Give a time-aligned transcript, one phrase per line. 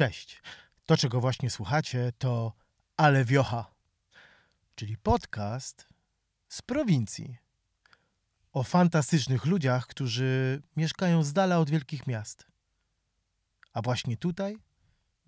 [0.00, 0.42] Cześć.
[0.86, 2.52] To, czego właśnie słuchacie, to
[2.96, 3.74] Ale Wiocha,
[4.74, 5.88] czyli podcast
[6.48, 7.36] z prowincji.
[8.52, 12.46] O fantastycznych ludziach, którzy mieszkają z dala od wielkich miast.
[13.72, 14.58] A właśnie tutaj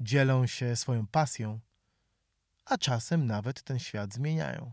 [0.00, 1.60] dzielą się swoją pasją,
[2.64, 4.72] a czasem nawet ten świat zmieniają.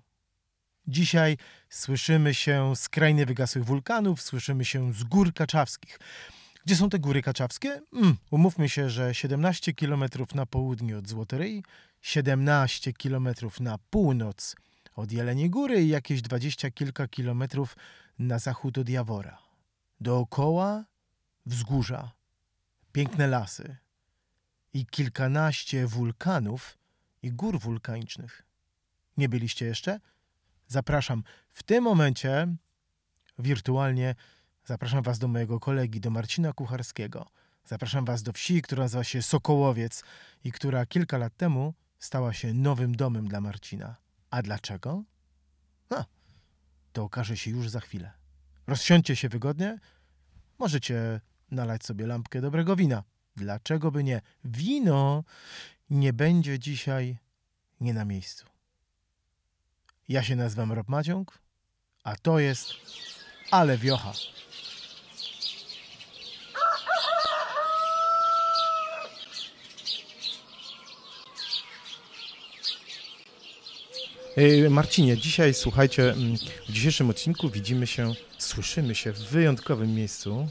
[0.88, 1.38] Dzisiaj
[1.70, 6.00] słyszymy się z krainy wygasłych wulkanów, słyszymy się z gór kaczawskich.
[6.66, 7.82] Gdzie są te góry kaczawskie?
[7.94, 10.04] Mm, umówmy się, że 17 km
[10.36, 11.64] na południe od Złotoryi,
[12.02, 13.30] 17 km
[13.60, 14.56] na północ
[14.96, 17.78] od Jeleniej Góry i jakieś 20 kilka kilometrów
[18.20, 19.38] na zachód od Jawora.
[20.02, 20.86] Dookoła
[21.46, 22.12] wzgórza,
[22.92, 23.78] piękne lasy
[24.74, 26.78] i kilkanaście wulkanów
[27.24, 28.44] i gór wulkanicznych.
[29.18, 30.00] Nie byliście jeszcze?
[30.68, 32.48] Zapraszam w tym momencie
[33.40, 34.16] wirtualnie
[34.70, 37.26] Zapraszam Was do mojego kolegi, do Marcina Kucharskiego.
[37.66, 40.04] Zapraszam Was do wsi, która nazywa się Sokołowiec
[40.44, 43.96] i która kilka lat temu stała się nowym domem dla Marcina.
[44.32, 45.04] A dlaczego?
[45.90, 46.06] No,
[46.94, 48.12] to okaże się już za chwilę.
[48.68, 49.80] Rozsiądźcie się wygodnie.
[50.60, 53.04] Możecie nalać sobie lampkę dobrego wina.
[53.36, 54.22] Dlaczego by nie?
[54.44, 55.24] Wino
[55.90, 57.18] nie będzie dzisiaj
[57.82, 58.46] nie na miejscu.
[60.08, 61.40] Ja się nazywam Rob Maciąg,
[62.04, 62.74] a to jest
[63.52, 64.14] Ale Wiocha.
[74.70, 80.48] Marcinie, dzisiaj słuchajcie, mm, w dzisiejszym odcinku widzimy się, słyszymy się w wyjątkowym miejscu.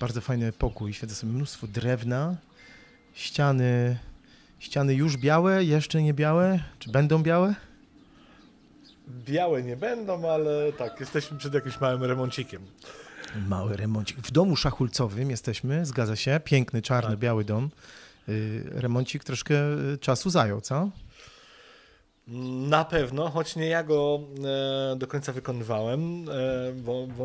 [0.00, 2.36] Bardzo fajny pokój, świecę sobie mnóstwo drewna,
[3.14, 3.98] ściany,
[4.58, 7.54] ściany już białe, jeszcze nie białe, czy będą białe?
[9.08, 12.62] Białe nie będą, ale tak, jesteśmy przed jakimś małym remoncikiem.
[13.48, 14.16] Mały remoncik.
[14.16, 17.18] W domu szachulcowym jesteśmy, zgadza się, piękny, czarny, tak.
[17.18, 17.70] biały dom.
[18.28, 19.54] Y, remoncik troszkę
[19.94, 20.90] y, czasu zajął, co?
[22.68, 24.20] Na pewno, choć nie ja go
[24.92, 27.24] e, do końca wykonywałem, e, bo, bo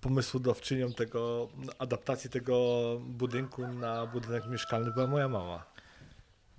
[0.00, 2.56] pomysłodawczynią tego, adaptacji tego
[3.00, 5.71] budynku na budynek mieszkalny była moja mama.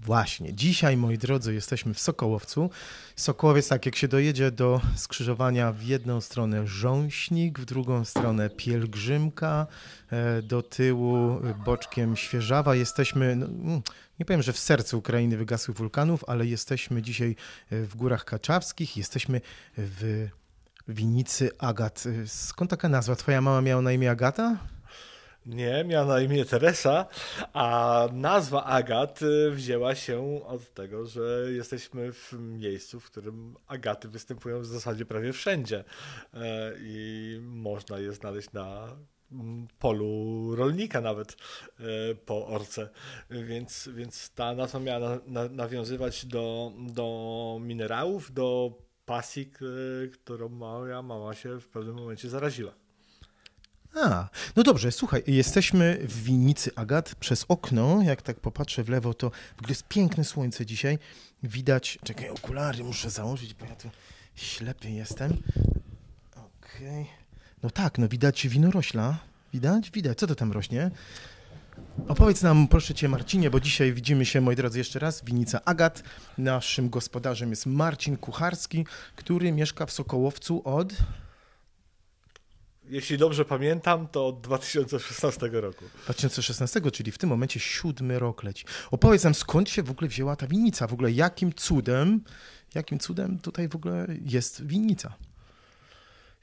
[0.05, 2.69] Właśnie, dzisiaj moi drodzy jesteśmy w Sokołowcu.
[3.15, 9.67] Sokołowiec, tak jak się dojedzie do skrzyżowania w jedną stronę Rząśnik, w drugą stronę Pielgrzymka,
[10.11, 12.75] e, do tyłu boczkiem Świeżawa.
[12.75, 13.81] Jesteśmy, no, mm,
[14.19, 17.35] nie powiem, że w sercu Ukrainy wygasłych wulkanów, ale jesteśmy dzisiaj
[17.69, 19.41] e, w Górach Kaczawskich, jesteśmy
[19.77, 20.27] w
[20.87, 22.03] Winicy Agat.
[22.23, 23.15] E, skąd taka nazwa?
[23.15, 24.57] Twoja mama miała na imię Agata?
[25.45, 27.05] Nie, miała na imię Teresa,
[27.53, 34.07] a nazwa Agat y, wzięła się od tego, że jesteśmy w miejscu, w którym Agaty
[34.07, 35.83] występują w zasadzie prawie wszędzie
[36.33, 38.87] e, i można je znaleźć na
[39.79, 41.31] polu rolnika nawet
[41.79, 42.89] e, po orce,
[43.29, 48.73] więc, więc ta nazwa miała na, na, nawiązywać do, do minerałów, do
[49.05, 49.51] pasji,
[50.13, 52.82] którą moja mama się w pewnym momencie zaraziła.
[53.95, 57.15] A, no dobrze, słuchaj, jesteśmy w winnicy Agat.
[57.15, 60.99] Przez okno, jak tak popatrzę w lewo, to w ogóle jest piękne słońce dzisiaj.
[61.43, 63.89] Widać, czekaj, okulary muszę założyć, bo ja tu
[64.35, 65.37] ślepy jestem.
[66.31, 67.01] Okej.
[67.01, 67.05] Okay.
[67.63, 69.17] No tak, no widać winorośla.
[69.53, 69.91] Widać?
[69.91, 70.17] Widać.
[70.17, 70.91] Co to tam rośnie?
[72.07, 76.03] Opowiedz nam, proszę Cię, Marcinie, bo dzisiaj widzimy się, moi drodzy, jeszcze raz, winnica Agat.
[76.37, 80.93] Naszym gospodarzem jest Marcin Kucharski, który mieszka w Sokołowcu od
[82.89, 85.85] jeśli dobrze pamiętam, to od 2016 roku.
[86.03, 88.65] 2016, czyli w tym momencie siódmy rok leci.
[88.91, 90.87] Opowiedz nam, skąd się w ogóle wzięła ta winnica?
[90.87, 92.23] W ogóle jakim cudem,
[92.75, 95.13] jakim cudem tutaj w ogóle jest winnica?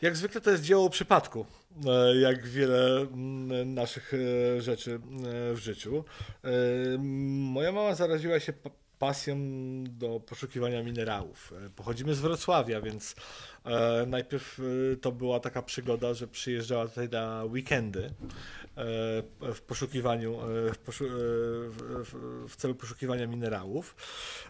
[0.03, 1.47] Jak zwykle to jest dzieło przypadku,
[1.87, 6.05] e, jak wiele mm, naszych e, rzeczy e, w życiu.
[6.99, 8.53] Moja mama zaraziła się
[9.01, 9.37] pasją
[9.85, 11.53] do poszukiwania minerałów.
[11.67, 13.15] E, pochodzimy z Wrocławia, więc
[13.65, 14.61] e, najpierw
[14.93, 18.13] e, to była taka przygoda, że przyjeżdżała tutaj na weekendy e,
[19.55, 23.97] w poszukiwaniu, e, w, poszu w, w, celu poszukiwania minerałów.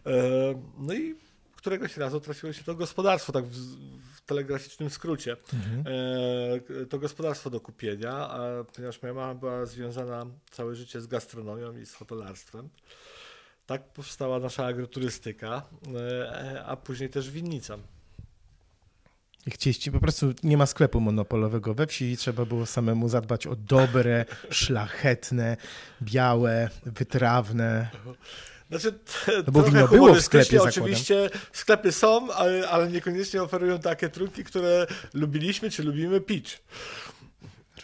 [0.06, 0.12] E,
[0.78, 1.14] no i
[1.56, 3.56] któregoś razu trafiło się to gospodarstwo, tak w,
[4.16, 5.84] w telegraficznym skrócie, mhm.
[6.88, 11.86] to gospodarstwo do kupienia, a ponieważ moja mama była związana całe życie z gastronomią i
[11.86, 12.68] z hotelarstwem,
[13.70, 15.62] tak powstała nasza agroturystyka,
[15.96, 17.78] e, a później też winnica.
[19.48, 23.56] Chcieliście, po prostu nie ma sklepu monopolowego we wsi i trzeba było samemu zadbać o
[23.56, 25.56] dobre, szlachetne,
[26.02, 27.90] białe, wytrawne.
[28.70, 28.98] Znaczy,
[29.46, 34.44] no bo wino było w sklepie, oczywiście sklepy są, ale, ale niekoniecznie oferują takie trunki,
[34.44, 36.62] które lubiliśmy czy lubimy pić.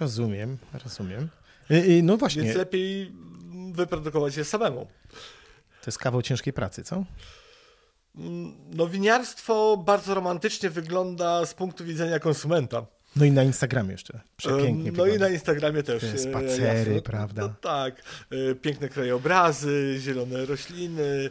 [0.00, 1.28] Rozumiem, rozumiem.
[1.70, 2.42] I, i no właśnie.
[2.42, 3.12] Więc lepiej
[3.72, 4.86] wyprodukować je samemu.
[5.86, 7.04] To jest kawał ciężkiej pracy, co?
[8.70, 12.86] No winiarstwo bardzo romantycznie wygląda z punktu widzenia konsumenta.
[13.16, 14.20] No i na Instagramie jeszcze.
[14.36, 14.92] Przepięknie.
[14.92, 16.00] No i na Instagramie też.
[16.00, 17.02] Te spacery, jasno.
[17.02, 17.42] prawda.
[17.42, 18.02] No, tak.
[18.62, 21.30] Piękne krajobrazy, zielone rośliny.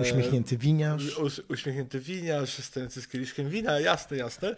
[0.00, 1.02] Uśmiechnięty winiarz.
[1.48, 4.56] Uśmiechnięty winiarz, stojący z kieliszkiem wina, jasne, jasne.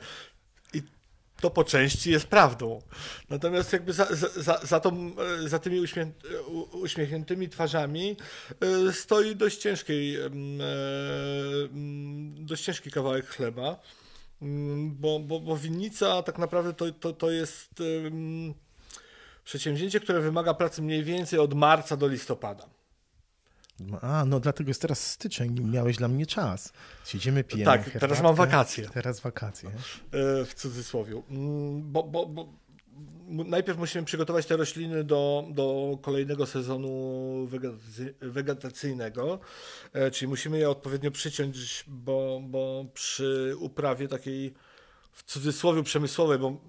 [1.42, 2.82] To po części jest prawdą.
[3.30, 4.06] Natomiast jakby za,
[4.36, 5.10] za, za, tą,
[5.46, 5.80] za tymi
[6.72, 8.16] uśmiechniętymi twarzami
[8.92, 10.16] stoi dość ciężki,
[12.34, 13.80] dość ciężki kawałek chleba.
[14.42, 17.82] Mm, bo, bo, bo winnica tak naprawdę to, to, to jest
[19.44, 22.81] przedsięwzięcie, które wymaga pracy mniej więcej od marca do listopada.
[24.00, 26.72] A, no dlatego jest teraz styczeń, miałeś dla mnie czas.
[27.04, 28.88] Siedzimy, pijemy Tak, teraz mam wakacje.
[28.88, 29.68] Teraz wakacje.
[29.68, 31.22] E, w cudzysłowie.
[31.30, 32.48] Mm, bo, bo, bo
[33.28, 37.48] najpierw musimy przygotować te rośliny do, do kolejnego sezonu
[38.20, 39.38] wegetacyjnego,
[39.92, 44.54] e, czyli musimy je odpowiednio przyciąć, bo, bo przy uprawie takiej
[45.12, 46.60] w cudzysłowie przemysłowej, bo...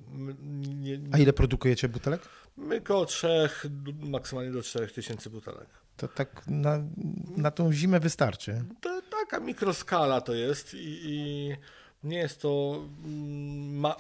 [0.76, 2.22] Nie, A ile produkujecie butelek?
[2.58, 3.66] My około trzech,
[4.00, 5.68] maksymalnie do 4 tysięcy butelek.
[5.98, 6.80] To tak na,
[7.38, 8.64] na tą zimę wystarczy.
[8.82, 11.56] To taka mikroskala to jest i, i
[12.04, 12.82] nie jest to...
[13.06, 13.96] Mm, ma,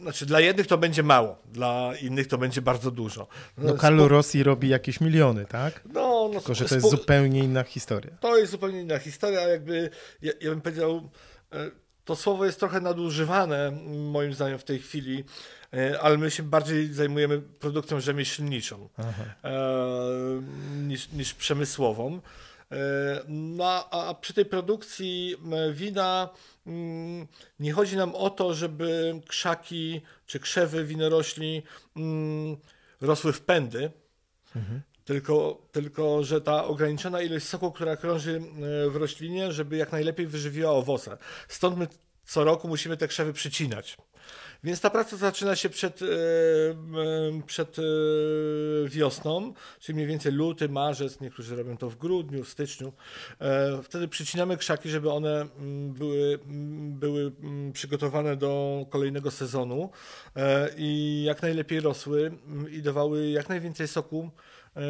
[0.00, 3.26] znaczy, dla jednych to będzie mało, dla innych to będzie bardzo dużo.
[3.58, 5.82] No, Carlo Rossi robi jakieś miliony, tak?
[5.92, 8.10] No, no Tylko, że to jest zupełnie inna historia.
[8.20, 9.90] To jest zupełnie inna historia, jakby,
[10.22, 11.10] ja, ja bym powiedział,
[11.52, 11.70] e,
[12.08, 15.24] to słowo jest trochę nadużywane, moim zdaniem, w tej chwili,
[15.74, 18.88] e, ale my się bardziej zajmujemy produkcją rzemieślniczą
[19.44, 19.52] e,
[20.76, 22.20] niż, niż przemysłową.
[23.28, 25.36] No, a przy tej produkcji
[25.72, 26.28] wina
[26.68, 27.26] Mm,
[27.60, 31.62] nie chodzi nam o to, żeby krzaki czy krzewy winorośli
[31.96, 32.56] mm,
[33.00, 33.90] rosły w pędy,
[34.56, 34.82] mhm.
[35.08, 38.42] Tylko, tylko że ta ograniczona ilość soku, która krąży
[38.86, 41.18] e, w roślinie, żeby jak najlepiej wyżywiła owoce.
[41.48, 41.86] Stąd my
[42.24, 43.96] co roku musimy te krzewy przycinać.
[44.64, 46.06] Więc ta praca zaczyna się przed, e,
[47.46, 47.82] przed e,
[48.88, 52.92] wiosną, czyli mniej więcej luty, marzec, niektórzy robią to w grudniu, w styczniu.
[53.82, 55.46] Wtedy przycinamy krzaki, żeby one
[55.88, 56.38] były,
[56.98, 57.32] były
[57.72, 59.90] przygotowane do kolejnego sezonu
[60.76, 62.32] i jak najlepiej rosły
[62.70, 64.30] i dawały jak najwięcej soku,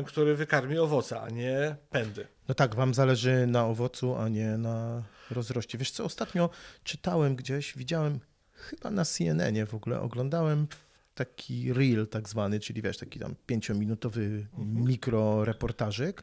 [0.06, 2.26] który wykarmi owoce, a nie pędy.
[2.48, 5.78] No tak, wam zależy na owocu, a nie na rozroście.
[5.78, 6.50] Wiesz co, ostatnio
[6.84, 8.20] czytałem gdzieś, widziałem
[8.52, 10.66] chyba na CNN-ie w ogóle oglądałem
[11.14, 14.84] taki reel tak zwany, czyli wiesz, taki tam pięciominutowy mhm.
[14.84, 16.22] mikroreportażyk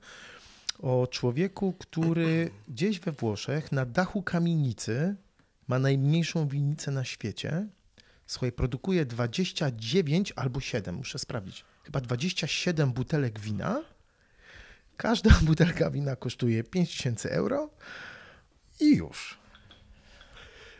[0.79, 5.15] o człowieku, który gdzieś we Włoszech na dachu kamienicy
[5.67, 7.67] ma najmniejszą winnicę na świecie.
[8.27, 13.83] Słuchaj, produkuje 29 albo 7, muszę sprawdzić, chyba 27 butelek wina.
[14.97, 17.69] Każda butelka wina kosztuje 5000 euro
[18.79, 19.37] i już.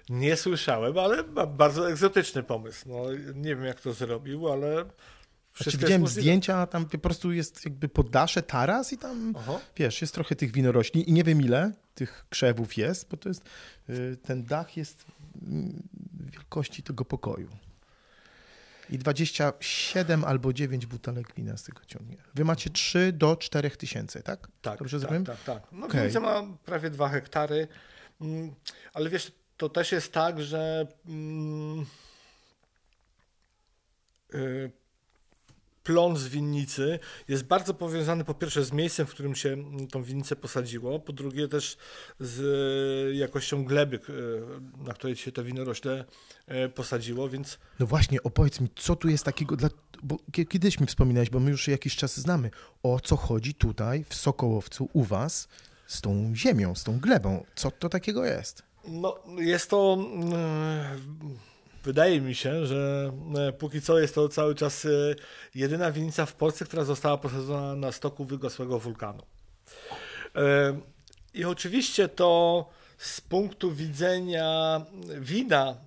[0.09, 2.89] Nie słyszałem, ale bardzo egzotyczny pomysł.
[2.89, 3.03] No,
[3.35, 4.85] nie wiem, jak to zrobił, ale.
[5.57, 9.59] Znaczy, widziałem zdjęcia, tam po prostu jest jakby poddasze, taras i tam, Aha.
[9.75, 13.43] wiesz, jest trochę tych winorośli i nie wiem ile tych krzewów jest, bo to jest,
[13.89, 15.05] y, ten dach jest
[15.41, 15.83] mm,
[16.31, 17.49] wielkości tego pokoju.
[18.89, 22.17] I 27 albo 9 butelek wina z tego ciągnie.
[22.35, 24.47] Wy macie 3 do 4 tysięcy, tak?
[24.61, 25.63] Tak, Dobrze tak, tak, tak.
[25.71, 26.21] No okay.
[26.21, 27.67] ma prawie 2 hektary,
[28.21, 28.55] mm,
[28.93, 31.85] ale wiesz, to też jest tak, że mm,
[34.33, 34.71] y,
[35.85, 39.57] plon z winnicy jest bardzo powiązany po pierwsze z miejscem, w którym się
[39.91, 41.77] tą winnicę posadziło, po drugie też
[42.19, 46.05] z jakością gleby, y, na której się to winorośle
[46.65, 47.59] y, posadziło, więc...
[47.79, 49.69] No właśnie, opowiedz mi, co tu jest takiego, dla...
[50.03, 50.17] bo
[50.49, 52.51] kiedyś mi wspominałeś, bo my już jakiś czas znamy,
[52.83, 55.47] o co chodzi tutaj w Sokołowcu u was
[55.87, 58.63] z tą ziemią, z tą glebą, co to takiego jest?
[58.87, 59.97] No, jest to.
[60.33, 60.95] E,
[61.85, 64.89] wydaje mi się, że e, póki co jest to cały czas e,
[65.55, 69.23] jedyna winnica w Polsce, która została posadzona na stoku wygasłego wulkanu.
[71.33, 74.81] I oczywiście to z punktu widzenia
[75.19, 75.77] wina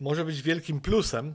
[0.00, 1.34] może być wielkim plusem.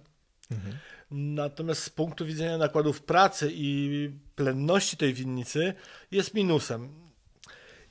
[0.51, 0.77] Mhm.
[1.11, 5.73] Natomiast z punktu widzenia nakładów pracy i plenności tej winnicy
[6.11, 7.05] jest minusem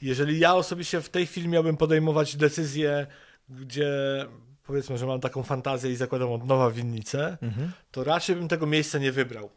[0.05, 3.07] jeżeli ja osobiście w tej chwili miałbym podejmować decyzję,
[3.49, 3.91] gdzie
[4.65, 7.73] powiedzmy, że mam taką fantazję i zakładam od nowa winnicę, mhm.
[7.91, 9.51] to raczej bym tego miejsca nie wybrał.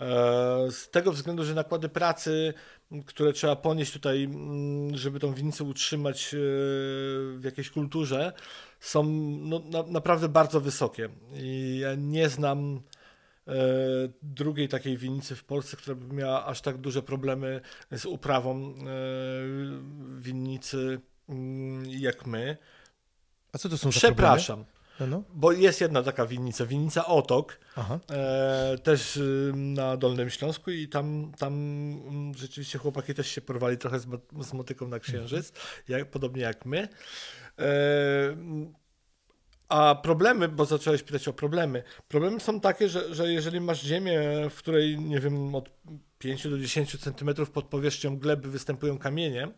[0.00, 2.54] E, z tego względu, że nakłady pracy,
[3.06, 4.28] które trzeba ponieść tutaj,
[4.94, 6.38] żeby tą winnicę utrzymać e,
[7.38, 8.32] w jakiejś kulturze,
[8.80, 9.02] są
[9.40, 11.08] no, na, naprawdę bardzo wysokie.
[11.34, 12.80] I ja nie znam
[14.22, 17.60] drugiej takiej winnicy w Polsce, która by miała aż tak duże problemy
[17.92, 18.74] z uprawą
[20.18, 21.00] winnicy
[21.86, 22.56] jak my.
[23.54, 24.64] A co to są Przepraszam.
[25.00, 25.22] No, no.
[25.34, 27.60] Bo jest jedna taka winnica, winnica Otok,
[28.10, 33.78] e, też y, na Dolnym Śląsku i tam, tam mm, rzeczywiście chłopaki też się porwali
[33.78, 34.06] trochę z,
[34.40, 35.84] z motyką na księżyc, mhm.
[35.88, 36.88] jak, podobnie jak my.
[37.58, 37.66] E,
[39.68, 41.82] a problemy, bo zacząłeś pytać o problemy.
[42.08, 44.20] Problemy są takie, że, że jeżeli masz ziemię,
[44.50, 45.70] w której, nie wiem, od
[46.18, 49.48] 5 do 10 centymetrów pod powierzchnią gleby występują kamienie,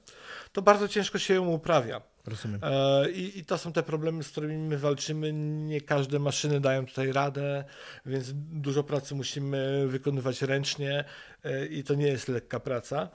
[0.52, 2.15] to bardzo ciężko się ją uprawia.
[2.26, 2.60] Rozumiem.
[2.62, 5.32] E, I, I to są te problemy, z którymi my walczymy.
[5.32, 7.64] Nie każde maszyny dają tutaj radę,
[8.06, 11.04] więc dużo pracy musimy wykonywać ręcznie
[11.44, 13.08] e, i to nie jest lekka praca.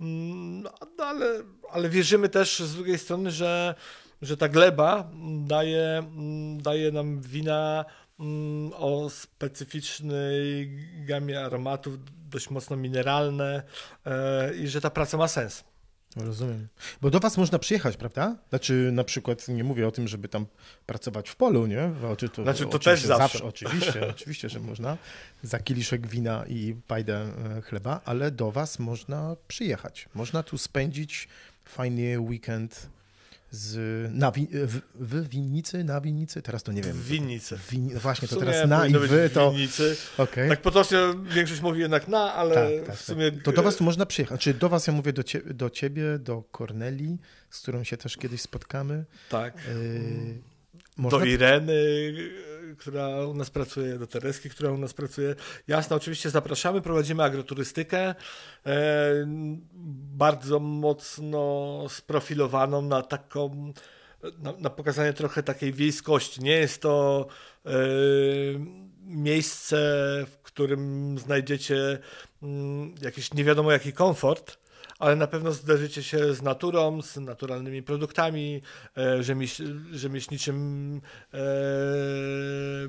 [0.00, 1.26] Mm, no, ale,
[1.70, 3.74] ale wierzymy też z drugiej strony, że,
[4.22, 5.10] że ta gleba
[5.46, 6.02] daje,
[6.56, 7.84] daje nam wina
[8.20, 10.70] mm, o specyficznej
[11.06, 11.94] gamie aromatów,
[12.30, 13.62] dość mocno mineralne
[14.06, 15.64] e, i że ta praca ma sens.
[16.16, 16.68] Rozumiem.
[17.00, 18.36] Bo do was można przyjechać, prawda?
[18.48, 20.46] Znaczy na przykład, nie mówię o tym, żeby tam
[20.86, 21.90] pracować w polu, nie?
[22.00, 23.22] Znaczy to, znaczy, to też zawsze.
[23.22, 23.44] zawsze.
[23.44, 24.96] Oczywiście, oczywiście, że można.
[25.42, 27.26] Za kieliszek wina i pajdę
[27.58, 30.08] e, chleba, ale do was można przyjechać.
[30.14, 31.28] Można tu spędzić
[31.64, 32.88] fajny weekend
[33.50, 36.96] z, na wi, w, w winnicy, na winnicy, teraz to nie wiem.
[36.96, 37.56] W winnicy.
[37.56, 39.50] W win, właśnie, to teraz na i wy to...
[39.50, 39.96] winnicy.
[40.18, 40.48] Okay.
[40.48, 40.98] Tak potocznie
[41.34, 43.32] większość mówi jednak na, ale tak, tak, w sumie...
[43.32, 43.42] Tak.
[43.42, 44.40] To do was tu można przyjechać.
[44.40, 47.18] Czy do was, ja mówię do, cie, do ciebie, do Korneli,
[47.50, 49.04] z którą się też kiedyś spotkamy.
[49.28, 49.54] Tak.
[49.68, 50.42] Y
[50.96, 51.18] można...
[51.18, 51.72] Do Ireny,
[52.78, 55.34] która u nas pracuje, do Tereski, która u nas pracuje.
[55.68, 58.14] Jasne, oczywiście zapraszamy, prowadzimy agroturystykę,
[58.66, 58.74] e,
[60.16, 63.72] bardzo mocno sprofilowaną na taką,
[64.38, 66.42] na, na, pokazanie trochę takiej wiejskości.
[66.42, 67.26] Nie jest to
[67.66, 67.70] e,
[69.02, 69.76] miejsce,
[70.30, 71.98] w którym znajdziecie
[72.42, 74.67] mm, jakiś nie wiadomo jaki komfort,
[74.98, 78.62] ale na pewno zderzycie się z naturą, z naturalnymi produktami,
[78.96, 79.62] e, rzemieś,
[79.92, 81.00] rzemieślniczym
[81.34, 81.38] e,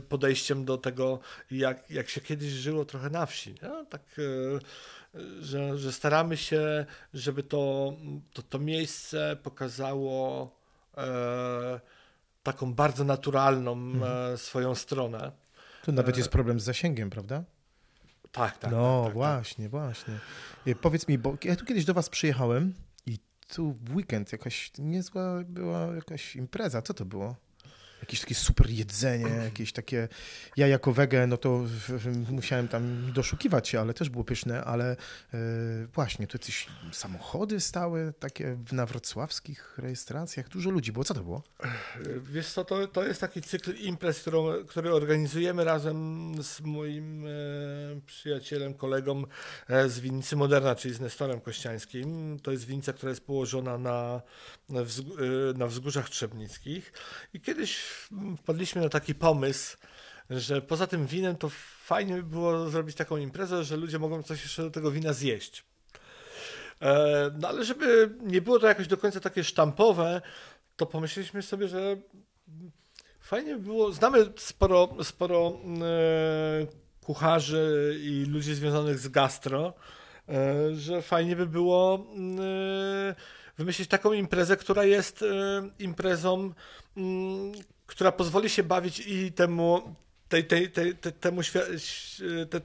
[0.09, 1.19] podejściem do tego,
[1.51, 3.49] jak, jak się kiedyś żyło trochę na wsi.
[3.49, 3.85] Nie?
[3.89, 7.93] Tak, e, że, że staramy się, żeby to,
[8.33, 10.59] to, to miejsce pokazało
[12.43, 14.37] taką bardzo naturalną mhm.
[14.37, 15.31] swoją stronę.
[15.83, 17.43] Tu nawet jest problem z zasięgiem, prawda?
[18.31, 18.71] Tak, tak.
[18.71, 19.71] No tak, tak, właśnie, tak.
[19.71, 20.19] właśnie.
[20.81, 22.73] Powiedz mi, bo ja tu kiedyś do was przyjechałem
[23.05, 26.81] i tu w weekend jakaś niezła była jakaś impreza.
[26.81, 27.35] Co to było?
[28.01, 30.07] Jakieś takie super jedzenie, jakieś takie...
[30.57, 31.65] Ja jako wege, no to
[32.29, 34.95] musiałem tam doszukiwać się, ale też było pyszne, ale
[35.33, 35.39] yy,
[35.93, 40.49] właśnie, tu jakieś samochody stały takie na wrocławskich rejestracjach.
[40.49, 41.05] Dużo ludzi było.
[41.05, 41.43] Co to było?
[42.23, 47.29] Wiesz co, to, to jest taki cykl imprez, którą, który organizujemy razem z moim e,
[48.05, 49.23] przyjacielem, kolegą
[49.67, 52.39] e, z winnicy Moderna, czyli z Nestorem Kościańskim.
[52.39, 54.21] To jest winnica, która jest położona na,
[54.69, 56.93] na, wzg e, na wzgórzach Trzebnickich
[57.33, 57.77] i kiedyś
[58.37, 59.77] wpadliśmy na taki pomysł,
[60.29, 61.49] że poza tym winem to
[61.83, 65.65] fajnie by było zrobić taką imprezę, że ludzie mogą coś jeszcze do tego wina zjeść.
[66.81, 70.21] E, no ale żeby nie było to jakoś do końca takie sztampowe,
[70.75, 71.97] to pomyśleliśmy sobie, że
[73.19, 73.91] fajnie by było.
[73.91, 76.67] Znamy sporo, sporo e,
[77.05, 79.73] kucharzy i ludzi związanych z gastro,
[80.29, 82.07] e, że fajnie by było
[83.57, 85.25] wymyślić taką imprezę, która jest
[85.79, 86.53] imprezą
[86.97, 87.51] mm,
[87.89, 89.95] która pozwoli się bawić i temu,
[90.29, 91.41] tej, tej, tej, temu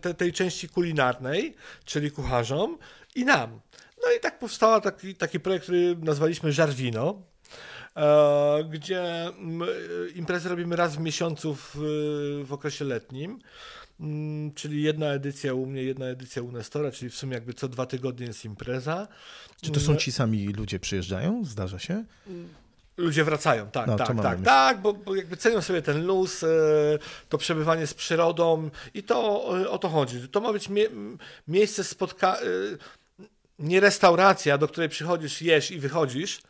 [0.02, 1.54] tej, tej części kulinarnej,
[1.84, 2.78] czyli kucharzom,
[3.14, 3.60] i nam.
[4.06, 7.22] No i tak powstał taki, taki projekt, który nazwaliśmy Żarwino,
[7.96, 9.30] e, gdzie
[10.14, 11.72] imprezy robimy raz w miesiącu w,
[12.44, 13.38] w okresie letnim.
[14.00, 17.68] Mm, czyli jedna edycja u mnie, jedna edycja u Nestora, czyli w sumie jakby co
[17.68, 19.08] dwa tygodnie jest impreza.
[19.60, 19.98] Czy to są mm.
[19.98, 21.44] ci sami ludzie przyjeżdżają?
[21.44, 22.04] Zdarza się?
[22.96, 26.48] Ludzie wracają, tak, no, tak, tak, tak, bo, bo, jakby cenią sobie ten luz, e,
[27.28, 30.28] to przebywanie z przyrodą i to e, o to chodzi.
[30.28, 30.86] To ma być mie
[31.48, 32.44] miejsce spotkania, e,
[33.58, 36.40] nie restauracja, do której przychodzisz, jesz i wychodzisz,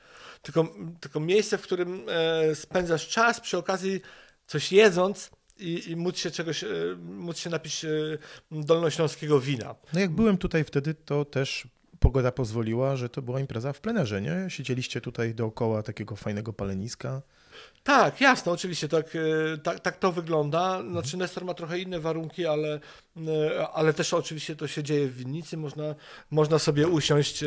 [0.42, 0.68] tylko,
[1.00, 2.06] tylko miejsce, w którym
[2.54, 4.00] spędzasz czas, przy okazji
[4.46, 6.64] coś jedząc, i, i móc się czegoś,
[6.98, 7.86] móc się napić
[8.50, 9.74] dolnośląskiego wina.
[9.92, 11.68] No jak byłem tutaj wtedy, to też
[12.04, 14.46] pogoda pozwoliła, że to była impreza w plenerze, nie?
[14.49, 17.23] Siedzieliście tutaj dookoła takiego fajnego paleniska.
[17.82, 19.06] Tak, jasne, oczywiście, tak,
[19.62, 20.82] tak, tak to wygląda.
[20.90, 22.80] Znaczy Nestor ma trochę inne warunki, ale,
[23.16, 25.56] e, ale też oczywiście to się dzieje w winnicy.
[25.56, 25.94] Można,
[26.30, 27.46] można sobie usiąść e,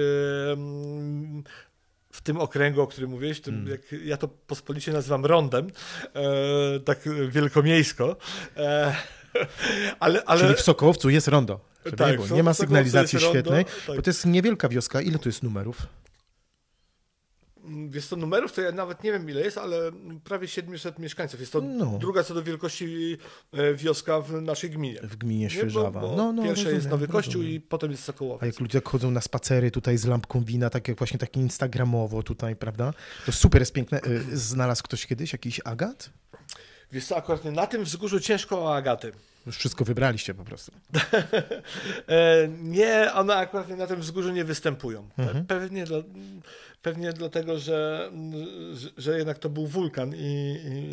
[2.11, 3.67] w tym okręgu, o którym mówiłeś, tym, mm.
[3.67, 5.67] jak ja to pospolicie nazywam rondem,
[6.85, 6.99] tak
[7.29, 8.15] wielkomiejsko.
[9.99, 10.41] ale, ale...
[10.41, 11.59] Czyli w Sokołowcu jest rondo.
[11.87, 12.35] Żeby Tak, nie, było.
[12.37, 13.95] nie ma sygnalizacji jest rondo, świetnej, tak.
[13.95, 15.01] bo to jest niewielka wioska.
[15.01, 15.87] Ile tu jest numerów?
[17.89, 19.91] Wiesz co, numerów to ja nawet nie wiem ile jest, ale
[20.23, 21.39] prawie 700 mieszkańców.
[21.39, 21.97] Jest to No.
[21.99, 23.17] druga co do wielkości
[23.53, 24.99] e, wioska w naszej gminie.
[25.03, 26.01] W gminie Nie, Świeżawa.
[26.01, 27.55] Bo, bo no, no, pierwsze jest rozumiem, Nowy Kościół rozumiem.
[27.57, 28.45] i potem jest A Sokołowiec.
[28.53, 32.23] jak ludzie tak chodzą na spacery tutaj z lampką wina, tak jak właśnie takie instagramowo
[32.23, 32.93] tutaj, prawda?
[33.25, 34.01] To super jest piękne.
[34.07, 36.09] Y, Znalazł ktoś kiedyś jakiś agat?
[36.91, 39.11] Wiesz co, akurat na tym wzgórzu ciężko o agaty.
[39.45, 40.71] Już wszystko wybraliście po prostu.
[42.07, 45.09] E, nie, one akurat na tym wzgórzu nie występują.
[45.17, 45.45] Mhm.
[45.45, 45.97] Pewnie, dla,
[46.81, 48.11] pewnie dlatego, że,
[48.73, 50.19] że, że jednak to był wulkan i,
[50.65, 50.89] i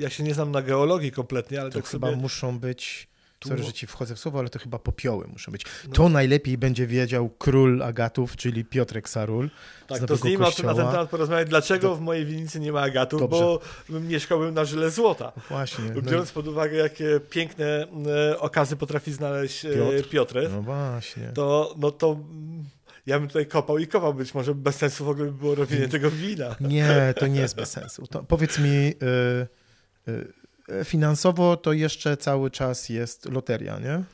[0.00, 2.22] ja się nie znam na geologii kompletnie, ale To tak chyba sobie...
[2.22, 3.08] muszą być,
[3.48, 5.64] sorry, Tu- że ci wchodzę w słowo, ale to chyba popioły muszą być.
[5.88, 5.92] No.
[5.92, 9.50] To najlepiej będzie wiedział król agatów, czyli Piotrek Sarul.
[9.86, 12.60] Tak, z to z nim o tym, na ten temat porozmawiać, dlaczego w mojej winnicy
[12.60, 13.38] nie ma agatów, Dobrze.
[13.40, 13.60] bo
[14.00, 15.32] mieszkałbym na żyle złota.
[15.48, 15.84] Właśnie.
[15.94, 17.86] No, Biorąc pod uwagę, jakie piękne
[18.30, 20.08] e, okazy potrafi znaleźć e, Piotr.
[20.08, 21.30] Piotr, no właśnie.
[21.34, 22.64] to, no to mm,
[23.06, 24.14] ja bym tutaj kopał i kopał.
[24.14, 26.56] Być może bez sensu w ogóle by było robienie tego wina.
[26.60, 28.06] Nie, to nie jest bez sensu.
[28.06, 28.92] To powiedz mi, y,
[30.08, 30.32] y,
[30.84, 34.04] finansowo to jeszcze cały czas jest loteria, nie?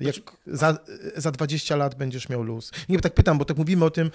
[0.00, 0.78] Jak Znaczy- za,
[1.16, 2.72] za 20 lat będziesz miał luz.
[2.88, 4.10] Nie, tak pytam, bo tak mówimy o tym,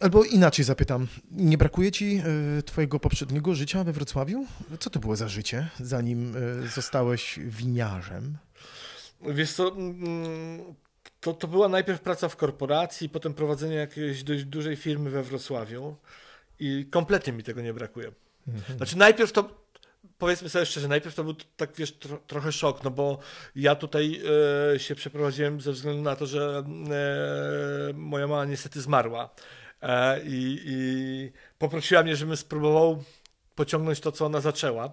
[0.00, 1.06] albo inaczej zapytam.
[1.30, 2.22] Nie brakuje ci
[2.58, 4.46] y, twojego poprzedniego życia we Wrocławiu?
[4.80, 8.38] Co to było za życie, zanim y, zostałeś winiarzem?
[9.22, 10.60] Wiesz co, mm,
[11.20, 15.96] to, to była najpierw praca w korporacji, potem prowadzenie jakiejś dość dużej firmy we Wrocławiu
[16.60, 18.12] i kompletnie mi tego nie brakuje.
[18.76, 19.64] Znaczy najpierw to,
[20.20, 23.18] powiedzmy sobie szczerze, najpierw to był tak wiesz tro, trochę szok, no bo
[23.56, 24.22] ja tutaj
[24.74, 26.64] e, się przeprowadziłem ze względu na to, że
[27.90, 29.30] e, moja mama niestety zmarła
[29.82, 33.04] e, i, i poprosiła mnie, żebym spróbował
[33.60, 34.92] pociągnąć to, co ona zaczęła.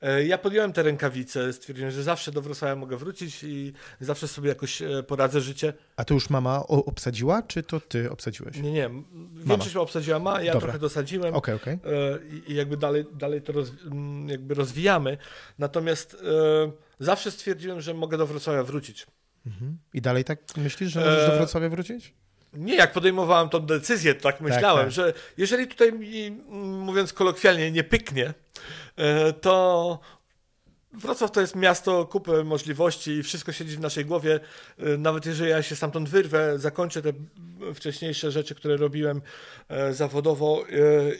[0.00, 4.48] E, Ja podjąłem te rękawice, stwierdziłem, że zawsze do Wrocławia mogę wrócić i zawsze sobie
[4.48, 5.72] jakoś e, poradzę życie.
[5.96, 8.56] A to już mama obsadziła, czy to ty obsadziłeś?
[8.56, 8.90] Nie, nie,
[9.34, 10.60] większość obsadziła ma, ja Dobra.
[10.66, 11.34] trochę dosadziłem.
[11.34, 11.74] Okej, okej.
[11.74, 11.78] E,
[12.48, 13.72] i, jakby dalej, dalej to roz,
[14.26, 15.18] jakby rozwijamy.
[15.58, 16.16] Natomiast
[17.00, 19.06] zawsze stwierdziłem, że mogę do Wrocławia wrócić.
[19.46, 19.78] Mhm.
[19.94, 22.14] I dalej tak myślisz, że możesz do Wrocławia wrócić?
[22.52, 24.92] Nie, jak podejmowałem tą decyzję, tak myślałem, tak.
[24.92, 26.30] że jeżeli tutaj mi,
[26.84, 28.34] mówiąc kolokwialnie, nie pyknie,
[28.96, 29.98] e, to
[30.92, 34.40] Wrocław to jest miasto, kupę możliwości i wszystko siedzi w naszej głowie.
[34.78, 37.12] E, Nawet jeżeli ja się stamtąd wyrwę, zakończę te
[37.74, 39.22] wcześniejsze rzeczy, które robiłem
[39.68, 40.64] e, zawodowo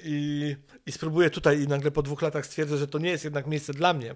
[0.04, 3.46] i, i spróbuję tutaj i nagle po dwóch latach stwierdzę, że to nie jest jednak
[3.46, 4.14] miejsce dla mnie,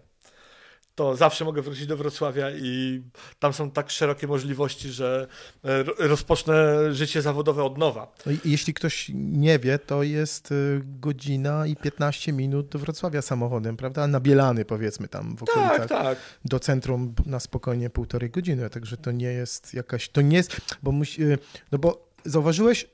[0.95, 3.03] to zawsze mogę wrócić do Wrocławia i
[3.39, 5.27] tam są tak szerokie możliwości, że
[5.65, 6.55] e, ro- rozpocznę
[6.95, 8.15] życie zawodowe od nowa.
[8.27, 13.77] No jeśli ktoś nie wie, to jest y, godzina i 15 minut do Wrocławia samochodem,
[13.77, 14.07] prawda?
[14.07, 15.79] Na Bielany powiedzmy tam w okolicach.
[15.79, 16.19] Tak, tak.
[16.45, 20.93] Do centrum na spokojnie półtorej godziny, także to nie jest jakaś, to nie jest, bo
[20.93, 21.39] musi, y,
[21.73, 22.85] no bo zauważyłeś,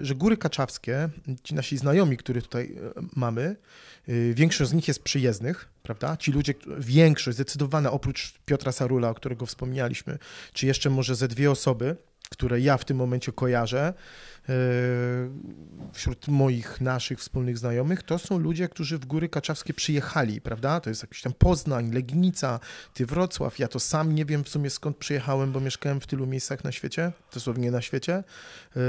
[0.00, 1.08] y, że Góry Kaczawskie,
[1.42, 3.56] ci nasi znajomi, których tutaj y, mamy,
[4.08, 6.16] y, większość z nich jest przyjezdnych, prawda?
[6.16, 10.18] Ci ludzie, większość, zdecydowana, oprócz Piotra Sarula, o którego wspomnialiśmy,
[10.52, 11.96] czy jeszcze może ze dwie osoby,
[12.30, 13.94] które ja w tym momencie kojarzę,
[15.92, 20.80] wśród moich, naszych wspólnych znajomych, to są ludzie, którzy w Góry Kaczawskie przyjechali, prawda?
[20.80, 22.60] To jest jakiś tam Poznań, Legnica,
[22.94, 23.58] ty Wrocław.
[23.58, 26.72] Ja to sam nie wiem w sumie skąd przyjechałem, bo mieszkałem w tylu miejscach na
[26.72, 28.80] świecie, dosłownie na świecie, e,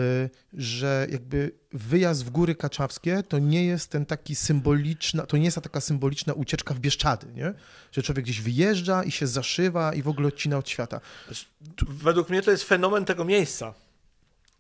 [0.54, 5.56] że jakby wyjazd w Góry Kaczawskie to nie jest ten taki symboliczna, to nie jest
[5.56, 7.54] ta taka symboliczna ucieczka w Bieszczady, nie?
[7.92, 11.02] Że człowiek gdzieś wyjeżdża i się zaszywa i w ogóle odcina od świata.
[11.88, 13.74] Według mnie to jest fenomen tego miejsca,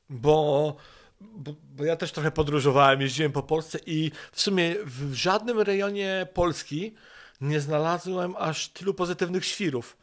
[0.10, 0.76] bo,
[1.22, 6.28] bo, bo ja też trochę podróżowałem, jeździłem po Polsce i w sumie w żadnym rejonie
[6.34, 6.96] Polski
[7.41, 9.98] nie znalazłem aż tylu pozytywnych świrów.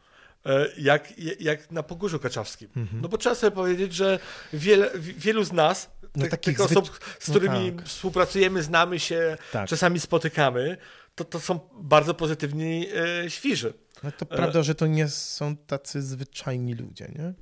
[0.45, 2.69] e, Jak, jak na Pogórzu Kaczawskim.
[2.77, 3.01] Mhm.
[3.01, 4.19] No bo trzeba sobie powiedzieć, że
[4.53, 7.85] wiele, wi- wielu z nas, No tych, osób, z no którymi tak.
[7.87, 9.69] współpracujemy, znamy się, Tak.
[9.69, 10.77] czasami spotykamy,
[11.15, 12.87] to, to są bardzo pozytywni
[13.25, 13.73] e, świrzy.
[14.03, 17.33] No to prawda, że to nie są tacy zwyczajni ludzie, nie?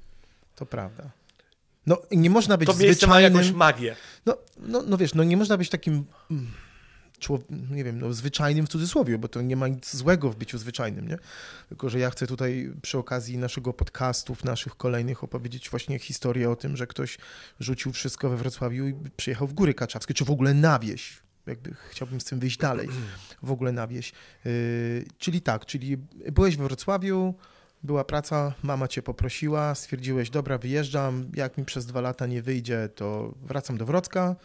[0.56, 1.10] To prawda.
[1.86, 3.42] No nie można być To miejsce ma zwyczajnym...
[3.42, 3.96] jakąś magię.
[4.26, 6.48] No, no, no wiesz, no nie można być takim, mm,
[7.72, 11.08] nie wiem, no zwyczajnym w cudzysłowie, bo to nie ma nic złego w byciu zwyczajnym,
[11.08, 11.18] nie?
[11.70, 16.56] Tylko, że ja chcę tutaj przy okazji naszego podcastów, naszych kolejnych opowiedzieć właśnie historię o
[16.56, 17.18] tym, że ktoś
[17.60, 21.20] rzucił wszystko we Wrocławiu i przyjechał w Góry Kaczawskie, czy w ogóle na wieś.
[21.46, 22.88] Jakby chciałbym z tym wyjść dalej,
[23.44, 24.12] w ogóle na wieś.
[24.46, 25.98] Yy, czyli tak, czyli
[26.32, 27.36] byłeś we Wrocławiu,
[27.84, 32.90] była praca, mama cię poprosiła, stwierdziłeś, dobra, wyjeżdżam, jak mi przez dwa lata nie wyjdzie,
[32.96, 34.36] to wracam do Wrocka,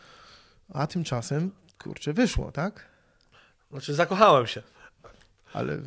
[0.75, 2.89] a tymczasem, kurczę, wyszło, tak?
[3.71, 4.63] Znaczy, zakochałem się.
[5.53, 5.73] Ale...
[5.73, 5.81] E,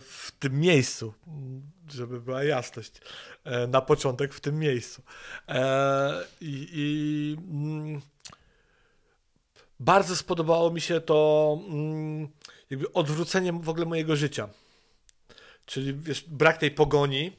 [0.00, 1.14] w tym miejscu,
[1.88, 3.00] żeby była jasność.
[3.44, 5.02] E, na początek w tym miejscu.
[5.48, 8.00] E, I, i mm,
[9.80, 12.28] bardzo spodobało mi się to mm,
[12.70, 14.48] jakby odwrócenie w ogóle mojego życia.
[15.72, 17.36] Czyli wiesz, brak tej pogoni,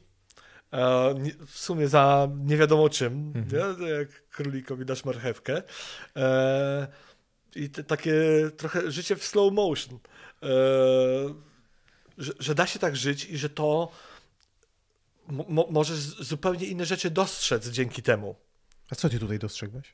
[1.48, 3.80] w sumie za nie wiadomo czym, mhm.
[3.80, 3.90] nie?
[3.90, 5.64] jak królikowi dasz marchewkę.
[7.56, 8.14] I te, takie
[8.58, 10.00] trochę życie w slow motion.
[12.18, 13.92] Że, że, da się tak żyć i że to
[15.28, 18.36] mo możesz zupełnie inne rzeczy dostrzec dzięki temu.
[18.90, 19.94] A co ty tutaj dostrzegłeś?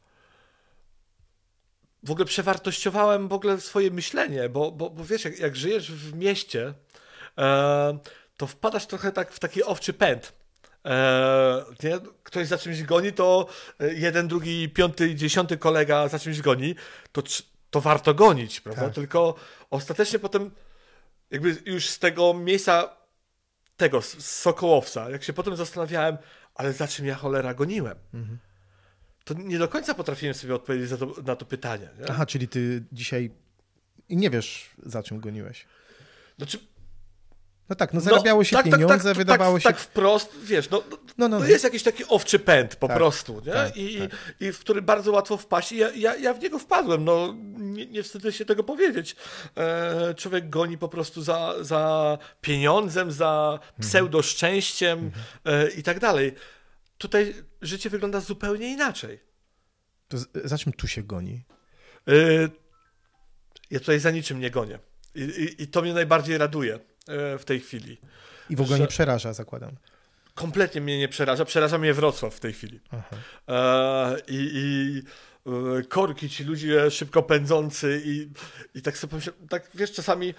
[2.04, 6.14] W ogóle przewartościowałem w ogóle swoje myślenie, bo, bo, bo wiesz, jak, jak żyjesz w
[6.14, 6.74] mieście,
[7.38, 8.00] e,
[8.40, 10.34] to wpadasz trochę tak w taki owczy pęd.
[10.86, 12.00] E, nie?
[12.24, 13.48] Ktoś za czymś goni, to
[13.80, 16.76] jeden, drugi, piąty, dziesiąty kolega za czymś goni,
[17.12, 17.24] to,
[17.70, 18.82] to warto gonić, prawda?
[18.82, 18.94] Tak.
[18.94, 19.36] Tylko
[19.70, 20.52] ostatecznie potem
[21.32, 22.96] jakby już z tego miejsca
[23.78, 26.18] tego, z Sokołowca, jak się potem zastanawiałem,
[26.56, 27.98] ale za czym ja cholera goniłem?
[28.14, 28.38] Mhm.
[29.24, 31.90] To nie do końca potrafiłem sobie odpowiedzieć to, na to pytanie.
[32.00, 32.06] Nie?
[32.10, 33.32] Aha, czyli ty dzisiaj
[34.10, 35.66] nie wiesz, za czym goniłeś.
[36.38, 36.60] Znaczy,
[37.70, 39.70] no tak, no zarabiało się no, tak, pieniądze, tak, tak, wydawało tak, się...
[39.70, 42.98] Tak wprost, wiesz, no, no, no, no, no jest jakiś taki owczy pęd po tak,
[42.98, 43.54] prostu, nie?
[43.54, 44.00] Tak, I.
[44.40, 47.86] I w który bardzo łatwo wpaść i ja, ja, ja w niego wpadłem, no nie,
[47.86, 49.16] nie wstydzę się tego powiedzieć.
[49.58, 53.82] E, człowiek goni po prostu za, za pieniądzem, za mhm.
[53.82, 55.24] pseudo-szczęściem mhm.
[55.46, 56.34] e, i tak dalej.
[56.98, 59.20] Tutaj życie wygląda zupełnie inaczej.
[60.08, 61.44] To za czym tu się goni?
[62.08, 62.14] E,
[63.72, 64.80] ja tutaj za niczym nie gonię.
[65.16, 66.80] I, i, I, to mnie najbardziej raduje.
[67.10, 67.98] E, w tej chwili.
[68.50, 68.84] I w ogóle że...
[68.84, 69.72] nie przeraża, zakładam.
[70.36, 71.46] Kompletnie mnie nie przeraża.
[71.46, 72.80] Przeraża mnie Wrocław w tej chwili.
[73.48, 75.02] E, I, i
[75.80, 78.30] e, korki, ci ludzie szybko pędzący i,
[78.76, 80.34] i tak sobie pomyślałem, tak wiesz, czasami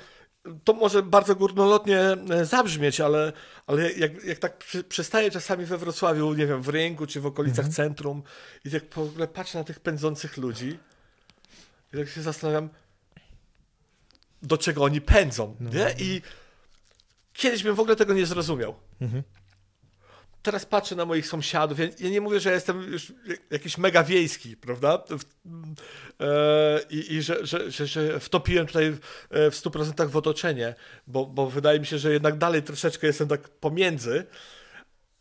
[0.65, 3.33] to może bardzo górnolotnie e, zabrzmieć, ale,
[3.67, 7.27] ale jak, jak tak przy, przystaję czasami we Wrocławiu, nie wiem, w rynku czy w
[7.27, 7.73] okolicach mhm.
[7.75, 8.23] centrum
[8.65, 10.79] i tak w ogóle patrzę na tych pędzących ludzi
[11.93, 12.69] i tak się zastanawiam,
[14.43, 15.71] do czego oni pędzą, no.
[15.71, 15.95] nie?
[15.99, 16.23] I
[17.33, 18.75] Kiedyś bym w ogóle tego nie zrozumiał.
[19.01, 19.23] Mhm.
[20.43, 21.79] Teraz patrzę na moich sąsiadów.
[21.79, 23.13] Ja, ja, nie mówię, że jestem już
[23.51, 25.05] jakiś mega wiejski, prawda?
[26.21, 28.93] E, I, i że, że, że, że, wtopiłem tutaj
[29.31, 30.75] w 100% w otoczenie,
[31.07, 34.27] bo, bo wydaje mi się, że jednak dalej troszeczkę jestem tak pomiędzy.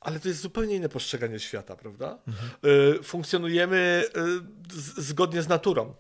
[0.02, 2.18] Ale to jest zupełnie inne postrzeganie świata, prawda?
[2.28, 3.04] Mhm.
[3.04, 4.22] Funkcjonujemy e,
[4.74, 5.94] z, zgodnie z naturą.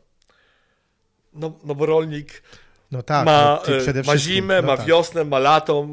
[1.34, 2.44] No, no bo rolnik
[2.92, 3.62] no tak, ma,
[3.96, 4.86] no ma zimę, no ma tak.
[4.86, 5.88] wiosnę, ma lato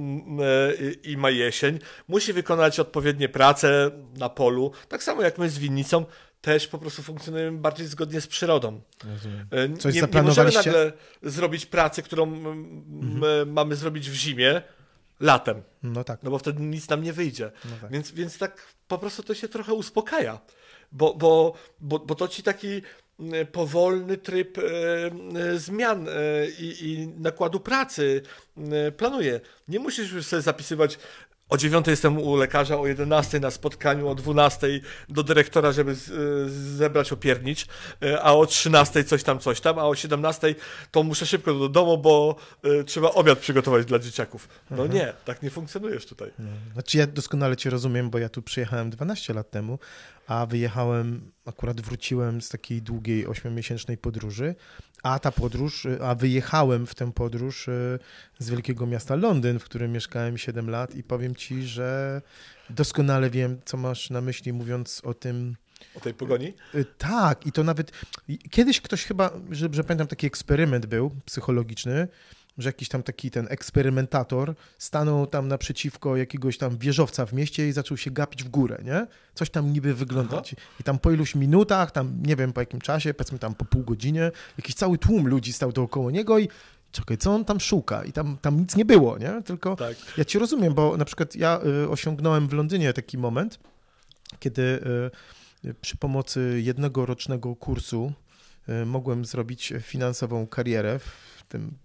[1.04, 1.78] i, i ma jesień.
[2.08, 4.72] Musi wykonać odpowiednie prace na polu.
[4.88, 6.04] Tak samo jak my z winnicą
[6.40, 8.80] też po prostu funkcjonujemy bardziej zgodnie z przyrodą.
[9.04, 9.76] Rozumiem.
[9.78, 13.52] Coś nie, nie możemy nagle zrobić pracę, którą mhm.
[13.52, 14.62] mamy zrobić w zimie,
[15.20, 15.62] latem.
[15.82, 16.22] No tak.
[16.22, 17.50] No bo wtedy nic nam nie wyjdzie.
[17.64, 17.90] No tak.
[17.90, 20.38] więc, więc tak po prostu to się trochę uspokaja.
[20.92, 23.05] Bo, bo, bo, bo to ci taki E,
[23.52, 26.06] powolny tryb e, e, zmian
[26.58, 28.22] i, i nakładu pracy
[28.96, 29.40] planuje.
[29.68, 30.98] Nie musisz już sobie zapisywać
[31.48, 34.66] o 9 jestem u lekarza, o 11 na spotkaniu, o 12
[35.08, 36.10] do dyrektora, żeby z,
[36.52, 37.66] zebrać opiernicz,
[38.22, 40.54] a o 13 coś tam, coś tam, a o 17
[40.90, 44.48] to muszę szybko do domu, bo y, trzeba obiad przygotować dla dzieciaków.
[44.70, 44.92] No mhm.
[44.92, 46.30] nie, tak nie funkcjonujesz tutaj.
[46.72, 49.78] Znaczy ja doskonale cię rozumiem, bo ja tu przyjechałem 12 lat temu,
[50.26, 54.54] a wyjechałem, akurat wróciłem z takiej długiej, ośmiomiesięcznej podróży,
[55.02, 57.98] a ta podróż, a wyjechałem w tę podróż y,
[58.38, 62.22] z wielkiego miasta Londyn, w którym mieszkałem 7 lat i powiem ci, że
[62.70, 65.56] doskonale wiem, co masz na myśli, mówiąc o tym.
[65.94, 66.54] O tej pogoni?
[66.74, 67.92] Y, tak, i to nawet
[68.50, 72.08] kiedyś ktoś chyba, że, że pamiętam, taki eksperyment był psychologiczny,
[72.58, 77.72] że jakiś tam taki ten eksperymentator stanął tam naprzeciwko jakiegoś tam wieżowca w mieście i
[77.72, 79.06] zaczął się gapić w górę, nie?
[79.34, 80.54] Coś tam niby wyglądać.
[80.58, 80.66] Aha.
[80.80, 83.82] I tam po iluś minutach, tam nie wiem po jakim czasie, powiedzmy tam po pół
[83.82, 86.48] godzinie, jakiś cały tłum ludzi stał dookoła niego i
[86.92, 88.04] czekaj, co on tam szuka?
[88.04, 89.42] I tam, tam nic nie było, nie?
[89.44, 89.96] Tylko tak.
[90.16, 93.58] ja ci rozumiem, bo na przykład ja y, osiągnąłem w Londynie taki moment,
[94.38, 94.62] kiedy
[95.64, 98.12] y, przy pomocy jednego rocznego kursu
[98.86, 101.78] mogłem zrobić finansową karierę w tym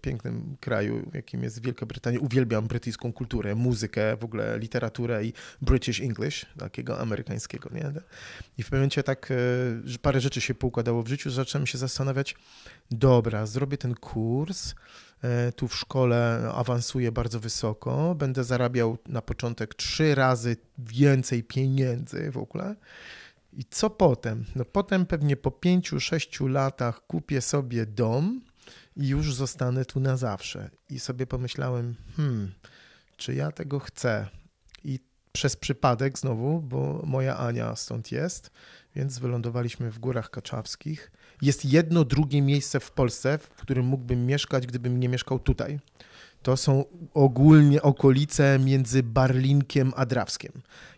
[0.00, 2.20] pięknym kraju, jakim jest Wielka Brytania.
[2.20, 7.70] Uwielbiam brytyjską kulturę, muzykę, w ogóle literaturę i British English, takiego amerykańskiego.
[7.72, 7.92] Nie?
[8.58, 9.34] I w pewnym momencie tak, e,
[9.84, 12.36] że parę rzeczy się poukładało w życiu, zacząłem się zastanawiać,
[12.90, 14.74] dobra, zrobię ten kurs,
[15.22, 22.30] e, tu w szkole awansuję bardzo wysoko, będę zarabiał na początek trzy razy więcej pieniędzy
[22.30, 22.74] w ogóle.
[23.56, 24.44] I co potem?
[24.56, 28.40] No potem pewnie po pięciu, sześciu latach kupię sobie dom,
[28.96, 30.70] i już zostanę tu na zawsze.
[30.90, 32.52] I sobie pomyślałem, hmm,
[33.16, 34.28] czy ja tego chcę?
[34.84, 35.00] I
[35.32, 38.50] przez przypadek znowu, bo moja Ania stąd jest,
[38.94, 41.12] więc wylądowaliśmy w Górach Kaczawskich.
[41.42, 45.80] Jest jedno drugie miejsce w Polsce, w którym mógłbym mieszkać, gdybym nie mieszkał tutaj.
[46.46, 50.52] To są ogólnie okolice między Barlinkiem a Drawskiem.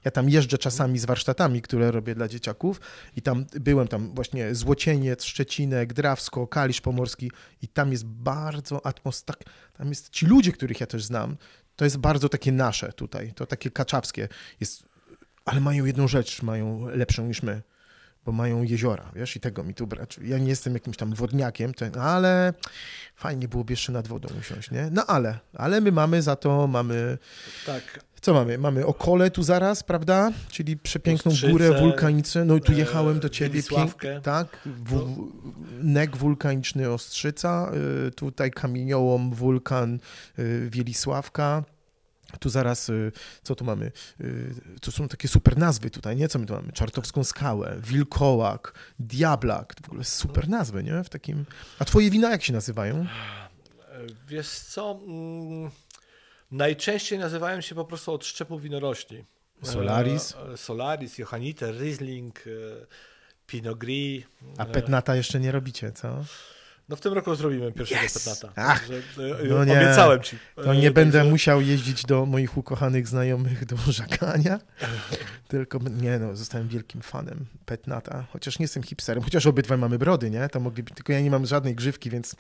[0.05, 2.81] Ja tam jeżdżę czasami z warsztatami, które robię dla dzieciaków
[3.17, 7.31] i tam byłem tam właśnie Złocieniec, Szczecinek, Drawsko, Kalisz Pomorski
[7.63, 9.39] i tam jest bardzo atmosfera,
[9.73, 11.37] tam jest ci ludzie, których ja też znam,
[11.77, 14.29] to jest bardzo takie nasze tutaj, to takie kaczawskie
[14.61, 14.83] jest,
[15.45, 17.63] ale mają jedną rzecz, mają lepszą niż my
[18.29, 20.21] bo mają jeziora, wiesz, i tego mi tu brać.
[20.23, 22.53] Ja nie jestem jakimś tam wodniakiem, ten, ale
[23.17, 24.89] fajnie byłoby jeszcze nad wodą usiąść, nie?
[24.93, 27.19] No ale, ale my mamy za to, mamy...
[27.67, 28.05] Tak.
[28.21, 28.59] Co mamy?
[28.59, 30.31] Mamy Okole tu zaraz, prawda?
[30.51, 32.45] Czyli przepiękną Ostrzyce, górę wulkaniczną.
[32.45, 33.63] No i tu e, jechałem do ciebie.
[33.63, 35.17] Pięk, tak, w, w,
[35.83, 37.73] nek wulkaniczny Ostrzyca,
[38.09, 39.99] y, tutaj kamieniołom wulkan
[40.39, 41.65] y, Wielisławka.
[42.41, 43.13] Tu zaraz, y,
[43.43, 43.93] co tu mamy?
[44.21, 46.29] Y, To są takie super nazwy tutaj, nie?
[46.29, 46.73] Co my tu mamy?
[46.73, 49.75] Czartowską skałę, Wilkołak, Diablak.
[49.75, 51.05] To w ogóle super nazwy, nie?
[51.05, 51.45] W takim...
[51.79, 52.97] A twoje wina jak się nazywają?
[52.97, 53.07] E,
[54.29, 55.01] Wiesz co?
[55.07, 55.71] mm,
[56.51, 59.25] Najczęściej nazywają się po prostu od szczepu winorośli.
[59.63, 60.35] Solaris?
[60.49, 62.45] E, e, Solaris, Johanniter, Riesling,
[63.47, 64.25] Pinot Gris.
[64.59, 66.25] A petnata jeszcze nie robicie, co?
[66.89, 68.15] No w tym roku zrobimy pierwszego Yes!
[68.15, 68.53] petnata.
[68.57, 69.73] Ach, Także, e, no nie.
[69.77, 70.39] Obiecałem ci.
[70.57, 74.59] To E, nie będę także- musiał jeździć do moich ukochanych znajomych do żakania,
[75.49, 80.31] tylko nie no, zostałem wielkim fanem Petnata, chociaż nie jestem hipsterem, chociaż obydwaj mamy brody,
[80.31, 80.49] nie?
[80.49, 82.37] To mogliby, tylko ja nie mam żadnej grzywki, więc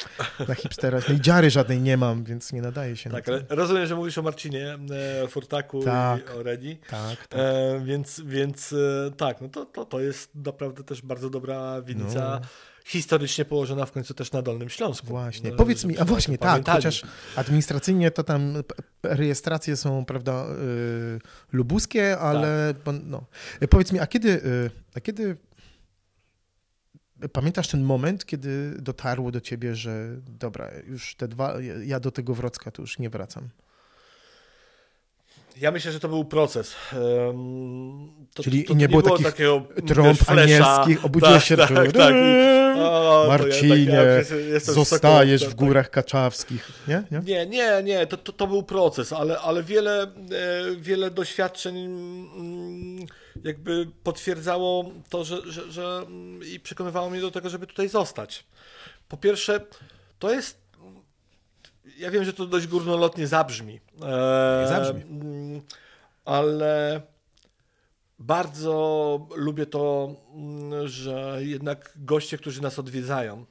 [0.48, 3.86] na hipstera, no i dziary żadnej nie mam, więc nie nadaje się Tak, na rozumiem,
[3.86, 4.78] że mówisz o Marcinie
[5.24, 6.20] e, Furtaku Tak.
[6.34, 6.78] i o Redi.
[6.90, 7.40] Tak, tak.
[7.40, 12.40] E, więc więc e, tak, no to, to, to jest naprawdę też bardzo dobra winnica.
[12.42, 12.48] No.
[12.88, 15.06] Historycznie położona w końcu też na Dolnym Śląsku.
[15.06, 16.76] Właśnie, E, powiedz mi, a właśnie tak, pamiętali.
[16.76, 17.02] chociaż
[17.36, 18.54] administracyjnie to tam
[19.02, 21.18] rejestracje są, prawda, y,
[21.52, 22.94] lubuskie, ale Tak.
[23.04, 23.24] no.
[23.70, 25.36] Powiedz mi, a kiedy, y, a kiedy
[27.32, 32.10] pamiętasz ten moment, kiedy dotarło do ciebie, że dobra, już te dwa, ja- ja do
[32.10, 33.48] tego Wrocka to już nie wracam.
[35.60, 36.74] Ja myślę, że to był proces.
[38.34, 41.68] To, Czyli to, to nie było takich takiego Trąb wiesz, anielskich, obudziłeś Tak, się tak,
[41.74, 47.02] tak, tak, i- O, to ja Marcinie, tak- ja zostajesz Sokołowca, w górach kaczawskich, nie?
[47.10, 47.20] nie?
[47.20, 50.08] Nie, nie, nie, to, to, to był proces, ale, ale wiele, e,
[50.76, 53.06] wiele doświadczeń mm,
[53.44, 58.44] jakby potwierdzało to, że, że, że mm, i przekonywało mnie do tego, żeby tutaj zostać.
[59.08, 59.60] Po pierwsze,
[60.18, 60.67] to jest.
[61.98, 63.80] Ja wiem, że to dość górnolotnie zabrzmi.
[64.02, 65.02] e, zabrzmi.
[65.02, 65.62] mm,
[66.24, 67.02] Ale
[68.18, 73.46] bardzo lubię to, mm, że jednak goście, którzy nas odwiedzają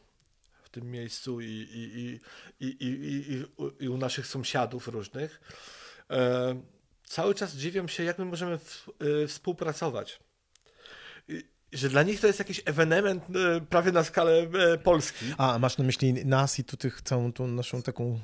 [0.63, 2.19] w tym miejscu i, i, i,
[2.67, 5.41] i, i, i, i, u- naszych sąsiadów różnych,
[6.09, 6.61] e,
[7.03, 8.89] cały czas dziwią się, jak my możemy w,
[9.23, 10.19] e, współpracować.
[11.73, 13.23] Że dla nich to jest jakiś ewenement
[13.57, 14.31] e, prawie na skalę
[14.73, 15.25] e, Polski.
[15.37, 18.19] A, masz na myśli nas i tu tych, całą tą naszą taką...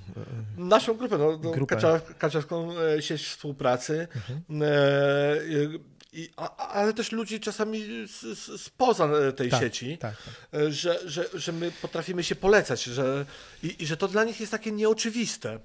[0.57, 1.75] e, Naszą grupę, no, no, Grupę.
[1.75, 4.41] Kacza, kaczawską e, sieć współpracy, Mhm.
[4.61, 10.15] e, i, a, ale też ludzi czasami z, z, spoza tej Tak, sieci, Tak,
[10.51, 10.61] tak.
[10.71, 13.25] że, że, że my potrafimy się polecać że,
[13.63, 15.59] i, i że to dla nich jest takie nieoczywiste.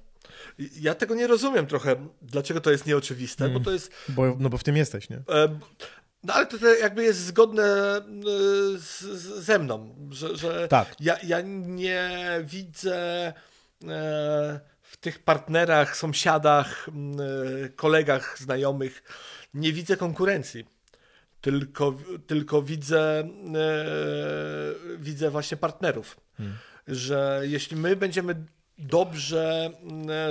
[0.81, 3.59] Ja tego nie rozumiem trochę, dlaczego to jest nieoczywiste, Mm.
[3.59, 5.23] bo to jest Bo, no bo w tym jesteś, nie?
[6.25, 8.03] No ale to, to jakby jest zgodne e,
[8.79, 10.97] z, z, ze mną, że, że Tak.
[11.01, 12.11] ja, ja nie
[12.45, 13.35] widzę e,
[14.83, 19.03] w tych partnerach, sąsiadach, e, kolegach, znajomych,
[19.55, 20.65] nie widzę konkurencji.
[21.41, 21.95] Tylko,
[22.27, 23.85] tylko widzę, e,
[24.99, 26.17] widzę właśnie partnerów.
[26.89, 28.45] Że jeśli my będziemy
[28.79, 29.71] dobrze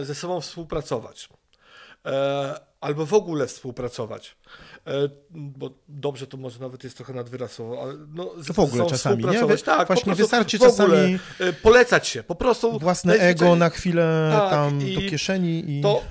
[0.04, 1.30] ze sobą współpracować,
[2.82, 4.36] albo w ogóle współpracować.
[4.88, 4.92] E,
[5.32, 9.26] bo dobrze to może nawet jest trochę nadwyraz słowo, ale no, z- w ogóle czasami,
[9.26, 9.58] nie?
[9.58, 14.50] Tak, właśnie prostu wystarczy czasami- e, polecać się, po prostu Własne ego na chwilę Tak,
[14.52, 15.82] tam do kieszeni i...
[15.82, 16.04] to,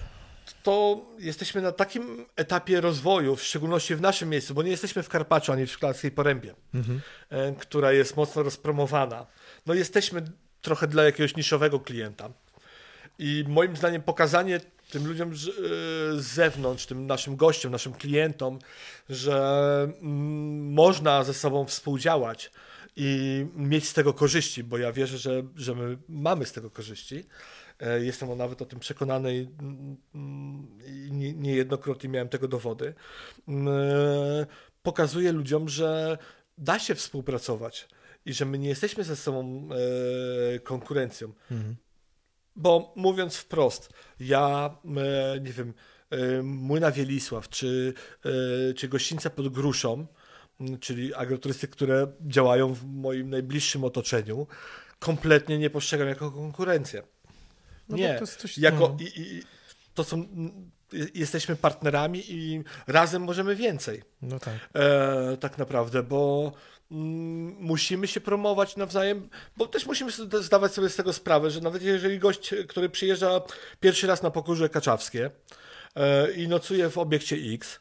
[0.63, 5.09] to jesteśmy na takim etapie rozwoju, w szczególności w naszym miejscu, bo nie jesteśmy w
[5.09, 7.01] Karpaczu ani w Szklarskiej Porębie, Mhm.
[7.31, 9.27] e, która jest mocno rozpromowana.
[9.67, 10.23] No jesteśmy
[10.63, 12.29] trochę dla jakiegoś niszowego klienta.
[13.19, 15.53] I moim zdaniem pokazanie tym ludziom z, e,
[16.21, 18.59] z zewnątrz, tym naszym gościom, naszym klientom,
[19.09, 22.51] że mm, można ze sobą współdziałać
[22.97, 27.25] i mieć z tego korzyści, bo ja wierzę, że, że my mamy z tego korzyści.
[27.81, 29.49] E, Jestem nawet o tym przekonany i
[30.15, 30.67] mm,
[31.43, 32.95] niejednokrotnie miałem tego dowody.
[33.49, 34.47] Mm, e,
[34.83, 36.19] Pokazuje ludziom, że
[36.59, 37.89] da się współpracować
[38.27, 39.69] i że my nie jesteśmy ze sobą
[40.55, 41.33] e, konkurencją.
[41.51, 41.77] Mhm.
[42.57, 45.75] Bo mówiąc wprost, ja e, nie wiem,
[46.11, 47.95] e, Młyna Wielisław czy,
[48.71, 50.07] e, czy Gościńca pod Gruszą,
[50.81, 54.47] czyli agroturysty, które działają w moim najbliższym otoczeniu,
[54.99, 57.03] kompletnie nie postrzegam jako konkurencję.
[57.89, 59.43] No nie, to jest coś- jako i, i,
[59.95, 60.29] to są,
[61.15, 64.03] jesteśmy partnerami i razem możemy więcej.
[64.23, 64.55] No tak.
[64.75, 66.53] E, tak naprawdę, bo
[66.91, 72.19] musimy się promować nawzajem, bo też musimy zdawać sobie z tego sprawę, że nawet jeżeli
[72.19, 73.41] gość, który przyjeżdża
[73.81, 75.31] pierwszy raz na Pogórze Kaczawskie
[75.97, 77.81] e, i nocuje w obiekcie X,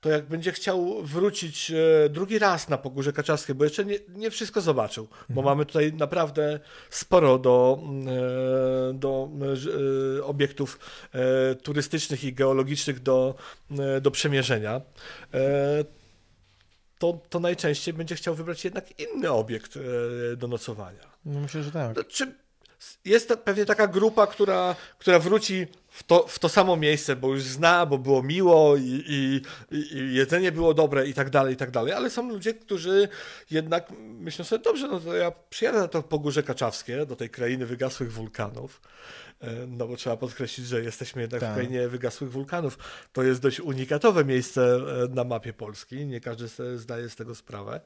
[0.00, 4.30] to jak będzie chciał wrócić e, drugi raz na Pogórze Kaczawskie, bo jeszcze nie, nie
[4.30, 9.28] wszystko zobaczył, bo mamy tutaj naprawdę sporo do, mm, e, do
[10.22, 10.78] obiektów
[11.62, 13.34] turystycznych i geologicznych do,
[14.00, 14.80] do przemierzenia,
[16.98, 21.16] to, to najczęściej będzie chciał wybrać jednak inny obiekt e, do nocowania.
[21.24, 21.96] No myślę, że tak.
[21.96, 22.34] No, Czy
[23.04, 27.42] jest pewnie taka grupa, która, która wróci w to, w to samo miejsce, bo już
[27.42, 31.70] zna, bo było miło i, i, i jedzenie było dobre i tak dalej, i tak
[31.70, 33.08] dalej, ale są ludzie, którzy
[33.50, 37.66] jednak myślą sobie, dobrze, no to ja przyjadę na to Pogórze Kaczawskie, do tej krainy
[37.66, 38.80] wygasłych wulkanów,
[39.40, 41.50] e, no bo trzeba podkreślić, że jesteśmy jednak Tak.
[41.52, 42.78] w krainie wygasłych wulkanów.
[43.12, 47.80] To jest dość unikatowe miejsce e, na mapie Polski, nie każdy zdaje z tego sprawę.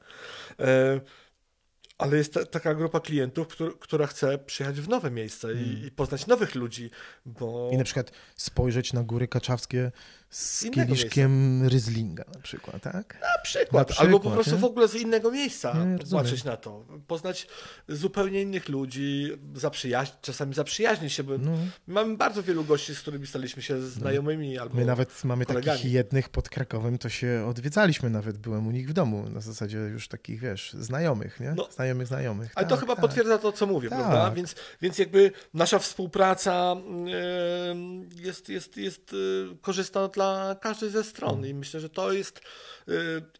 [2.01, 5.91] Ale jest ta, taka grupa klientów, któr, która chce przyjechać w nowe miejsce i, i
[5.91, 6.89] poznać nowych ludzi,
[7.25, 7.73] bo Hmm.
[7.73, 9.91] I na przykład spojrzeć na góry kaczawskie
[10.31, 13.17] z Innego kieliszkiem Ryzlinga na przykład, tak?
[13.21, 14.57] na przykład, na albo po przykład, prostu nie?
[14.61, 15.75] w ogóle z innego miejsca
[16.11, 17.47] patrzeć na to, poznać
[17.87, 21.51] zupełnie innych ludzi, zaprzyjaź- czasami zaprzyjaźnić się, bo No.
[21.87, 25.77] mamy bardzo wielu gości, z którymi staliśmy się znajomymi albo My nawet mamy kolegami.
[25.77, 29.77] takich jednych pod Krakowem, to się odwiedzaliśmy nawet, byłem u nich w domu, na zasadzie
[29.77, 31.53] już takich, wiesz, znajomych, nie?
[31.57, 31.67] No.
[31.71, 32.51] znajomych, znajomych.
[32.55, 33.01] Ale to Tak, chyba tak.
[33.01, 33.99] potwierdza to, co mówię, Tak.
[33.99, 34.31] prawda?
[34.31, 39.17] Więc, więc jakby nasza współpraca em, jest, jest, jest y,
[39.61, 40.20] korzystna dla
[40.61, 42.41] każdej ze stron i myślę, że to jest
[42.87, 42.93] y,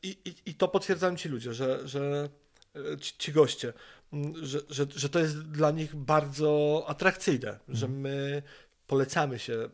[0.03, 2.29] i, i, i to potwierdzają ci ludzie, że, że
[2.75, 3.73] y, ci, ci goście,
[4.13, 8.43] m, że, że, że to jest dla nich bardzo atrakcyjne, że my
[8.87, 9.69] polecamy się e,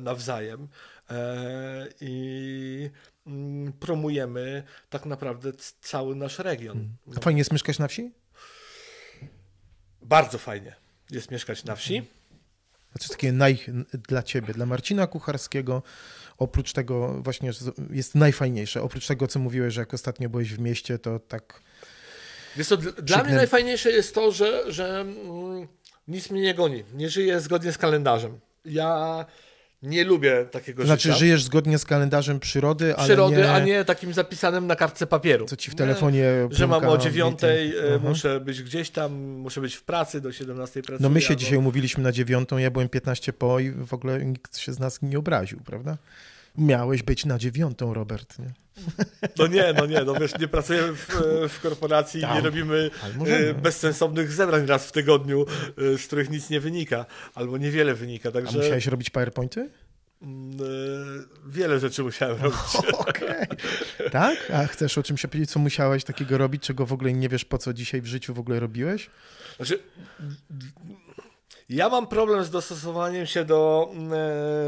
[0.00, 0.68] nawzajem
[1.10, 2.90] e, i
[3.26, 6.88] mm, promujemy tak naprawdę cały nasz region.
[7.16, 8.12] A Fajnie jest mieszkać na wsi?
[10.02, 10.76] Bardzo fajnie
[11.10, 12.02] jest mieszkać na wsi.
[13.00, 13.58] Jest takie naj,
[14.08, 15.82] dla ciebie, dla Marcina Kucharskiego,
[16.38, 17.50] oprócz tego właśnie
[17.90, 21.60] jest najfajniejsze, oprócz tego, co mówiłeś, że jak ostatnio byłeś w mieście, to tak...
[22.56, 25.68] Wiesz co, dl- dla mnie najfajniejsze jest to, że, że mm,
[26.08, 26.84] nic mnie nie goni.
[26.94, 28.40] Nie żyję zgodnie z kalendarzem.
[28.64, 29.24] Ja
[29.84, 31.14] nie lubię takiego Znaczy, życia.
[31.18, 35.46] żyjesz zgodnie z kalendarzem przyrody, ale Przyrody, nie, a nie takim zapisanym na kartce papieru.
[35.46, 39.60] co ci w Nie, telefonie Że mam o dziewiątej, e, muszę być gdzieś tam, muszę
[39.60, 41.08] być w pracy, do 17 pracuję.
[41.08, 44.24] No my się albo- dzisiaj umówiliśmy na dziewiątą, ja byłem 15 po i w ogóle
[44.24, 45.96] nikt się z nas nie obraził, prawda?
[46.58, 48.38] Miałeś być na dziewiątą, Robert.
[48.38, 48.52] Nie?
[49.38, 51.08] No nie, no nie, no wiesz, nie pracujemy w,
[51.48, 52.44] w korporacji i nie Tam.
[52.44, 52.90] robimy
[53.26, 55.46] e, bezsensownych zebrań raz w tygodniu,
[55.94, 59.70] e, z których nic nie wynika, albo niewiele wynika, A także musiałeś robić PowerPointy?
[60.22, 62.58] mm, e, wiele rzeczy musiałem robić.
[62.98, 63.46] Okej.
[64.12, 64.50] Tak?
[64.52, 67.58] A chcesz o czymś powiedzieć, co musiałeś takiego robić, czego w ogóle nie wiesz, po
[67.58, 69.10] co dzisiaj w życiu w ogóle robiłeś?
[69.56, 69.78] Znaczy,
[71.68, 73.90] ja mam problem z dostosowaniem się do,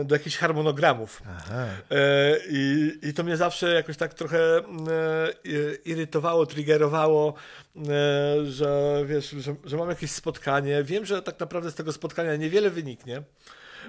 [0.00, 1.22] e, do jakichś harmonogramów.
[1.90, 4.62] E, I, I to mnie zawsze jakoś tak trochę e,
[5.44, 7.34] i- irytowało, triggerowało,
[7.76, 7.80] e,
[8.46, 10.82] że wiesz, że, że mam jakieś spotkanie.
[10.84, 13.22] Wiem, że tak naprawdę z tego spotkania niewiele wyniknie.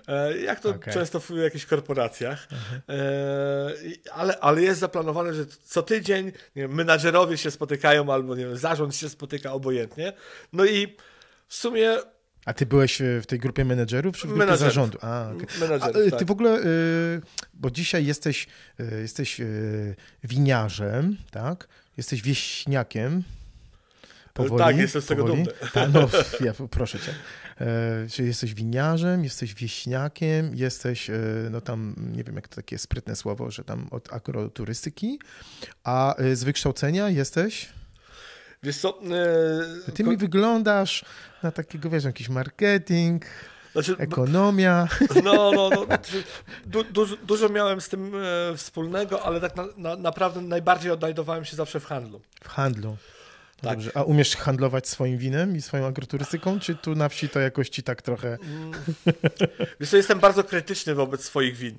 [0.07, 0.93] e, Jak to Okej.
[0.93, 2.47] często w jakichś korporacjach,
[2.89, 8.35] E, i- ale, ale jest zaplanowane, że co tydzień nie wiem, menadżerowie się spotykają, albo
[8.35, 10.13] nie wiem, zarząd się spotyka obojętnie.
[10.53, 10.95] No i
[11.47, 11.97] w sumie
[12.47, 14.73] A ty byłeś e, w tej grupie menedżerów czy w grupie Menedżerów.
[14.73, 14.97] zarządu?
[15.01, 15.47] A, okej.
[15.59, 16.19] menadżerów, A, e, tak.
[16.19, 17.21] Ty w ogóle, y,
[17.53, 18.47] bo dzisiaj jesteś,
[19.01, 19.41] jesteś
[20.23, 21.67] winiarzem, tak?
[21.97, 23.23] Jesteś wieśniakiem.
[24.33, 25.43] Powoli, Tak, jestem z tego powoli.
[25.43, 25.89] dumny.
[25.93, 26.09] No,
[26.45, 27.13] ja, proszę cię.
[27.61, 31.13] E, czyli jesteś winiarzem, jesteś wieśniakiem, jesteś, e,
[31.51, 35.19] no tam, nie wiem jak to takie sprytne słowo, że tam od agroturystyki,
[35.83, 37.69] a e, z wykształcenia jesteś?
[38.63, 38.99] Wiesz co,
[39.87, 41.05] e, Ty mi wyglądasz
[41.43, 43.25] na takiego, wiesz, jakiś marketing,
[43.71, 44.87] znaczy, ekonomia.
[45.23, 45.85] No, no, no.
[45.85, 46.23] znaczy,
[46.65, 51.45] Du, dużo, dużo miałem z tym e, wspólnego, ale tak na, na, naprawdę najbardziej odnajdowałem
[51.45, 52.21] się zawsze w handlu.
[52.43, 52.97] W handlu.
[53.61, 53.71] Tak.
[53.73, 53.91] Dobrze.
[53.93, 57.83] A umiesz handlować swoim winem i swoją agroturystyką, czy tu na wsi to jakoś ci
[57.83, 58.37] tak trochę...
[59.79, 61.77] Wiesz co, jestem bardzo krytyczny wobec swoich win.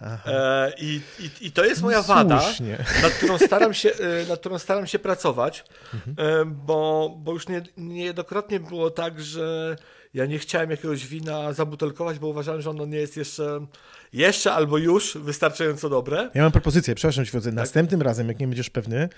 [0.00, 2.84] E, i, i, I to jest moja wada, Słusznie.
[3.02, 5.64] nad którą staram się, e, nad którą staram się pracować,
[6.18, 9.76] e, bo, bo już nie, niejednokrotnie było tak, że
[10.14, 13.66] ja nie chciałem jakiegoś wina zabutelkować, bo uważałem, że ono nie jest jeszcze,
[14.12, 16.30] jeszcze albo już wystarczająco dobre.
[16.34, 17.52] Ja mam propozycję, przepraszam ci, wchodzę.
[17.52, 19.08] Następnym razem, jak nie będziesz pewny,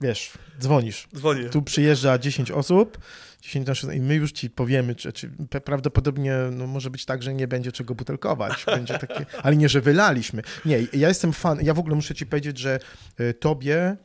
[0.00, 1.08] wiesz, dzwonisz.
[1.16, 1.44] Dzwonię.
[1.44, 2.98] Tu przyjeżdża 10 osób,
[3.40, 5.30] 10 naszych, i my już ci powiemy, czy, czy
[5.64, 8.64] prawdopodobnie no, może być tak, że nie będzie czego butelkować.
[8.66, 10.42] Będzie takie, ale nie, że wylaliśmy.
[10.64, 12.78] Nie, ja jestem fan, ja w ogóle muszę ci powiedzieć, że
[13.20, 13.96] y, tobie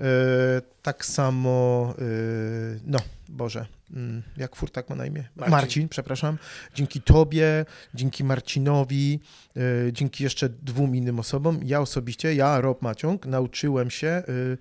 [0.00, 0.04] y,
[0.82, 5.24] tak samo, y, no, Boże, mm, jak furtak ma na imię?
[5.36, 5.50] Marcin.
[5.50, 5.88] Marcin.
[5.88, 6.38] przepraszam.
[6.74, 9.20] Dzięki tobie, dzięki Marcinowi,
[9.56, 14.58] y, dzięki jeszcze dwóm innym osobom, ja osobiście, ja, Rob Maciąg, nauczyłem się y,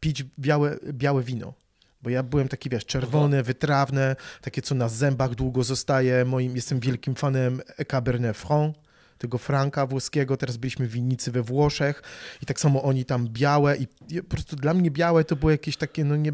[0.00, 1.54] pić białe, białe wino.
[2.02, 6.24] Bo ja byłem taki, wiesz, czerwone, wytrawne, takie, co na zębach długo zostaje.
[6.24, 8.76] Moim, jestem wielkim fanem Cabernet Franc,
[9.18, 10.36] tego Franka włoskiego.
[10.36, 12.02] Teraz byliśmy w winnicy we Włoszech
[12.42, 15.50] i tak samo oni tam białe i i po prostu dla mnie białe to było
[15.50, 16.32] jakieś takie, no nie,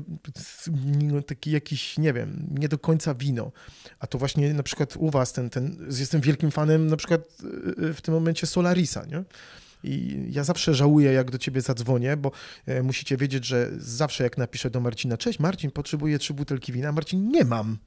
[1.03, 3.53] no, taki jakiś, nie wiem, nie do końca wino.
[3.99, 7.85] A to właśnie na przykład u was ten, ten jestem wielkim fanem na przykład y,
[7.85, 9.25] y, w tym momencie Solarisa, nie?
[9.85, 12.31] I ja zawsze żałuję, jak do ciebie zadzwonię, bo
[12.67, 16.93] e, musicie wiedzieć, że zawsze jak napiszę do Marcina, cześć Marcin, potrzebuję trzy butelki wina,
[16.93, 17.79] Marcin, nie mam.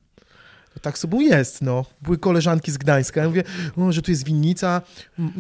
[0.73, 1.85] To tak sobie jest, no.
[2.01, 3.21] Były koleżanki z Gdańska.
[3.21, 3.43] Ja mówię,
[3.77, 4.81] o, że tu jest winnica.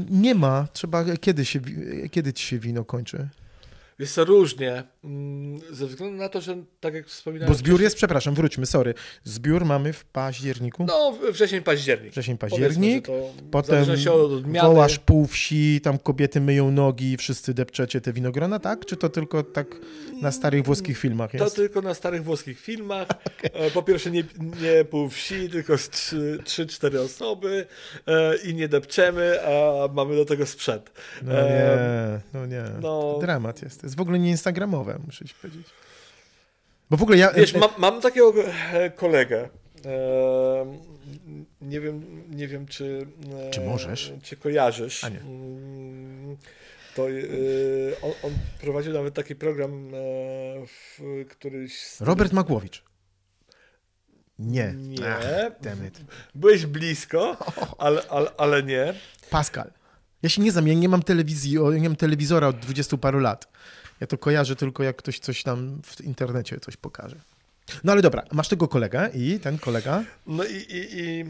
[0.09, 0.67] Nie ma.
[0.73, 3.29] Trzeba, kiedy, się, wi- kiedy ci się wino kończy?
[3.99, 7.53] Jest to różnie, mm, ze względu na to, że tak jak wspominałem...
[7.53, 8.93] Bo zbiór jest, przepraszam, wróćmy, sorry.
[9.23, 10.85] Zbiór mamy w październiku.
[10.85, 12.11] No, wrzesień, październik.
[12.11, 13.05] Wrzesień, październik.
[13.05, 13.85] to Potem
[14.61, 18.85] wołasz pół wsi, tam kobiety myją nogi, wszyscy depczecie te winogrona, tak?
[18.85, 19.67] Czy to tylko tak
[20.21, 21.55] na starych włoskich filmach To jest?
[21.55, 23.07] tylko na starych włoskich filmach.
[23.53, 24.23] E, Po pierwsze nie,
[24.61, 27.65] nie pół wsi, tylko z trzy, trzy, cztery osoby
[28.07, 30.91] e, i nie depczemy, a mamy do tego sprzęt.
[31.21, 31.77] No nie,
[32.33, 32.63] no nie.
[32.81, 33.88] no- Dramat jest.
[33.89, 35.67] Jest w ogóle nie instagramowe, muszę ci powiedzieć.
[36.89, 37.33] Bo w ogóle ja...
[37.33, 39.49] Wiesz, mam, mam takiego e, kolegę.
[39.85, 40.79] E,
[41.61, 43.07] nie wiem, nie wiem czy,
[43.47, 44.13] e, Czy możesz?
[44.23, 45.03] Czy kojarzysz.
[45.03, 45.19] A nie.
[45.19, 46.37] Mm,
[46.95, 47.03] To
[48.01, 48.31] on, on
[48.61, 49.91] prowadził nawet taki program
[50.67, 52.83] w któryś z Robert Makłowicz.
[54.39, 54.73] Nie.
[54.77, 55.15] Nie.
[55.15, 55.25] Ach.
[56.35, 57.37] Byłeś blisko,
[57.77, 58.93] ale, ale, ale nie.
[59.29, 59.71] Pascal.
[60.23, 63.47] Ja się nie znam, ja nie mam telewizji, nie mam telewizora od 20 paru lat.
[63.99, 67.15] Ja to kojarzę tylko jak ktoś coś tam w internecie coś pokaże.
[67.83, 71.25] No ale dobra, masz tego kolegę i ten kolega No i, i, i,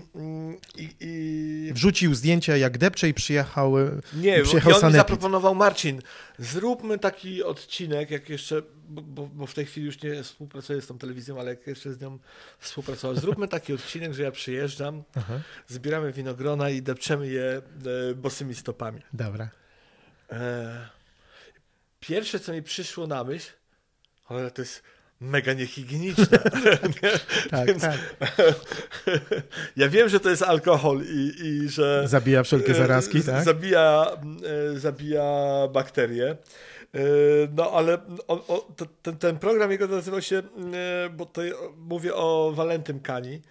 [0.84, 4.98] i, i wrzucił zdjęcie jak depcze i przyjechał, e, Nie, przyjechał i on Sanepid.
[5.00, 6.02] zaproponował Marcin,
[6.40, 10.88] zróbmy taki odcinek, jak jeszcze, bo, bo, bo w tej chwili już nie współpracuję z
[10.88, 12.20] tą telewizją, ale jak jeszcze z nią
[12.60, 17.62] współpracował, zróbmy taki odcinek, że ja przyjeżdżam, Aha, zbieramy winogrona i depczemy je
[18.12, 19.02] e, bosymi stopami.
[19.14, 19.50] dobra.
[20.32, 20.90] E,
[22.00, 23.52] pierwsze, co mi przyszło na myśl,
[24.28, 24.84] ale to jest
[25.22, 26.26] mega niehigieniczne.
[27.52, 27.98] Tak, Więc- tak.
[29.78, 32.04] ja wiem, że to jest alkohol i, i że...
[32.08, 33.44] Zabija wszelkie zarazki, E, z- tak?
[33.44, 34.06] Zabija,
[34.76, 35.24] e, zabija
[35.74, 36.30] bakterie.
[36.96, 37.00] E,
[37.56, 37.98] No ale
[38.28, 38.68] on, o,
[39.04, 40.42] ten, ten program jego nazywał się,
[41.18, 41.42] bo to
[41.78, 43.42] mówię o Walentym Kani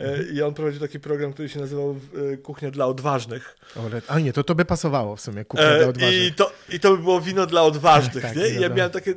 [0.00, 1.96] e, i on prowadził taki program, który się nazywał
[2.42, 3.56] Kuchnia dla Odważnych.
[3.76, 6.34] Ale, a nie, to to by pasowało w sumie, kuchnia dla I odważnych.
[6.34, 8.24] to, I to by było wino dla odważnych.
[8.24, 8.48] Tak, tak, nie?
[8.48, 9.14] I ja miałem takie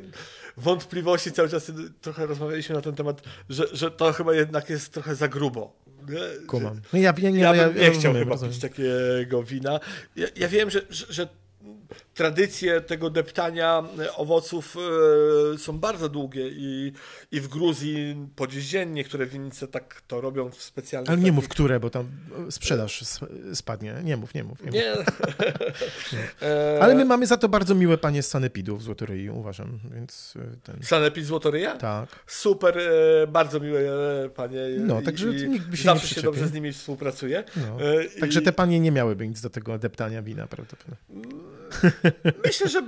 [0.56, 5.14] wątpliwości cały czas, trochę rozmawialiśmy na ten temat, że, że to chyba jednak jest trochę
[5.14, 5.82] za grubo.
[6.46, 6.80] Kumam.
[6.92, 8.52] No ja, ja, nie, Ja, no, bym nie ja chciał rozumiem, chyba rozumiem.
[8.52, 9.80] pić takiego wina.
[10.16, 11.28] Ja, ja wiem, że, że, że
[12.14, 13.84] tradycje tego deptania
[14.16, 14.76] owoców
[15.54, 16.92] e, są bardzo długie i,
[17.32, 21.08] i w Gruzji po dziś dzień niektóre winnice tak to robią w specjalnych...
[21.10, 22.06] Ale nie takich- mów, które, bo tam
[22.50, 23.20] sprzedaż s-
[23.54, 23.94] spadnie.
[24.04, 24.58] Nie mów, nie mów.
[24.60, 24.74] Nie mów.
[24.74, 24.92] Nie.
[26.42, 30.34] E, Ale my mamy za to bardzo miłe panie z Sanepidów w Złotoryi, uważam, więc
[30.64, 30.82] ten...
[30.82, 31.76] Sanepid Złotoryja?
[31.76, 32.08] Tak.
[32.26, 33.80] Super, e, bardzo miłe
[34.24, 34.58] e, panie.
[34.78, 37.44] No, także i nikt by się zawsze nie się dobrze z nimi współpracuje.
[37.56, 37.82] No.
[37.82, 40.96] E, i Także te panie nie miałyby nic do tego deptania wina prawdopodobnie.
[42.46, 42.82] Myślę, że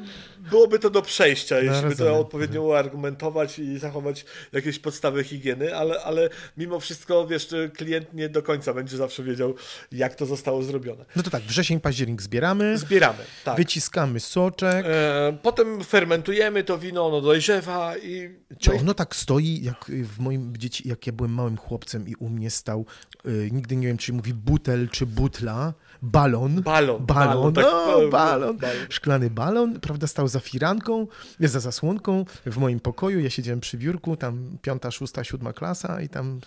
[0.51, 5.77] byłoby to do przejścia, jeśli by No, to odpowiednio uargumentować i zachować jakieś podstawy higieny,
[5.77, 9.55] ale, ale mimo wszystko, wiesz, klient nie do końca będzie zawsze wiedział,
[9.93, 11.05] jak to zostało zrobione.
[11.17, 13.57] No to tak, wrzesień, październik zbieramy, Zbieramy, tak.
[13.57, 14.87] wyciskamy soczek.
[14.89, 18.35] E, potem fermentujemy to wino, ono dojrzewa i...
[18.59, 22.15] Czy no ono tak stoi, jak w moim dzieci, jak ja byłem małym chłopcem i
[22.15, 22.87] u mnie stał,
[23.27, 26.63] y, nigdy nie wiem, czy mówi butel, czy butla, balon.
[26.63, 27.07] Balon.
[27.07, 28.57] Balon, tak, no, balon.
[28.57, 28.74] balon.
[28.89, 31.07] Szklany balon, prawda, stał za firanką,
[31.41, 33.21] za zasłonką w moim pokoju.
[33.21, 36.41] Ja siedziałem przy biurku, tam piąta, szósta, siódma klasa i tam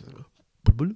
[0.65, 0.95] bul, bul,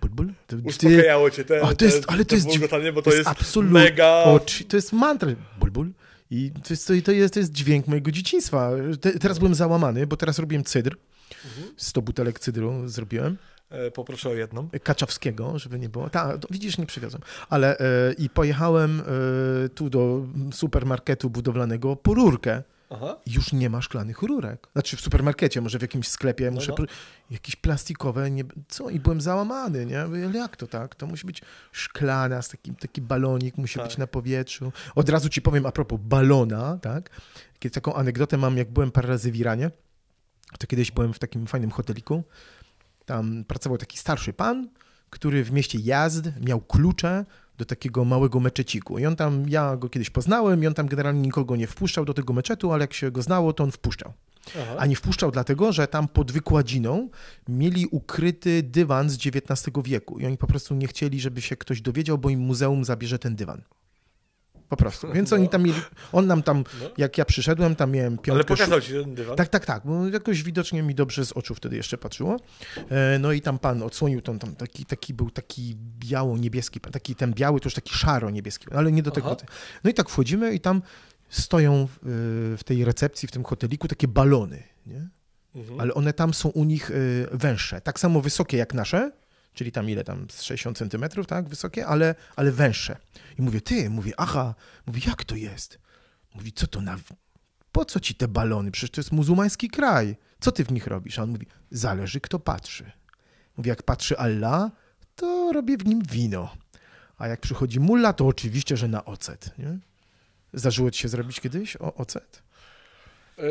[0.00, 0.32] Bulbul?
[0.46, 3.28] To, Uspokajało cię te, O, to jest, te, ale to jest, bulgotanie, bo to, jest,
[3.28, 4.06] absolut- mega...
[4.24, 5.28] O, czy- to jest mantra.
[5.60, 5.90] Bulbul.
[6.30, 8.70] I to jest, to, jest, to jest dźwięk mojego dzieciństwa.
[9.00, 10.96] Te, teraz byłem załamany, bo teraz robiłem cydr.
[11.44, 11.74] Mhm.
[11.76, 13.36] 100 butelek cydru zrobiłem.
[13.72, 14.68] E, Poproszę o jedną.
[14.82, 16.10] Kaczawskiego, żeby nie było.
[16.10, 17.22] Tak, widzisz, nie przywiozłem.
[17.48, 19.00] Ale e, i pojechałem
[19.64, 22.62] e, tu do supermarketu budowlanego po rurkę.
[22.94, 23.16] Aha.
[23.26, 24.66] Już nie ma szklanych rurek.
[24.72, 26.72] Znaczy w supermarkecie, może w jakimś sklepie, No, muszę.
[26.78, 26.84] no.
[27.30, 28.90] Jakieś plastikowe, nie, co?
[28.90, 30.00] I byłem załamany, nie?
[30.00, 30.94] Ale jak to tak?
[30.94, 31.42] To musi być
[31.72, 33.88] szklana, z takim, taki balonik musi Tak.
[33.88, 34.72] być na powietrzu.
[34.94, 37.10] Od razu ci powiem a propos balona, tak?
[37.58, 39.70] Kiedy taką anegdotę mam, jak byłem parę razy w Iranie,
[40.58, 42.22] to kiedyś byłem w takim fajnym hoteliku.
[43.06, 44.68] Tam pracował taki starszy pan,
[45.10, 47.24] który w mieście Jazd miał klucze
[47.58, 48.98] do takiego małego meczeciku.
[48.98, 52.14] I on tam, ja go kiedyś poznałem i on tam generalnie nikogo nie wpuszczał do
[52.14, 54.12] tego meczetu, ale jak się go znało, to on wpuszczał.
[54.48, 54.74] Aha.
[54.78, 57.08] A nie wpuszczał dlatego, że tam pod wykładziną
[57.48, 61.80] mieli ukryty dywan z XIX wieku i oni po prostu nie chcieli, żeby się ktoś
[61.80, 63.62] dowiedział, bo im muzeum zabierze ten dywan.
[64.72, 65.12] Po prostu.
[65.12, 65.80] Więc oni tam mieli,
[66.12, 66.88] on nam tam, No.
[66.98, 68.32] jak ja przyszedłem, tam miałem piątkę...
[68.32, 69.36] Ale pokazał ci ten dywan?
[69.36, 72.36] Tak, tak, tak, bo jakoś widocznie mi dobrze z oczu wtedy jeszcze patrzyło.
[72.90, 77.32] E, No i tam pan odsłonił tam, tam taki, taki był taki biało-niebieski, taki ten
[77.34, 79.26] biały to już taki szaro-niebieski, ale nie do tego.
[79.38, 79.46] Aha.
[79.84, 80.82] No i tak wchodzimy i tam
[81.28, 81.86] stoją y,
[82.56, 85.08] w tej recepcji, w tym hoteliku takie balony, nie?
[85.54, 85.80] Mhm.
[85.80, 89.12] ale one tam są u nich y, węższe, tak samo wysokie jak nasze,
[89.54, 92.96] czyli tam ile tam, z 60 centymetrów, tak, wysokie, ale, ale węższe.
[93.38, 94.54] I mówię, ty, mówię, aha,
[94.86, 95.78] mówię, jak to jest?
[96.34, 96.98] Mówi, co to na...
[97.72, 98.70] Po co ci te balony?
[98.70, 100.16] Przecież to jest muzułmański kraj.
[100.40, 101.18] Co ty w nich robisz?
[101.18, 102.90] A on mówi, zależy kto patrzy.
[103.56, 104.70] Mówi, jak patrzy Allah,
[105.16, 106.56] to robię w nim wino.
[107.18, 109.78] A jak przychodzi mulla, to oczywiście, że na ocet, nie?
[110.52, 112.42] Zdarzyło ci się zrobić kiedyś o, ocet?
[113.38, 113.42] E,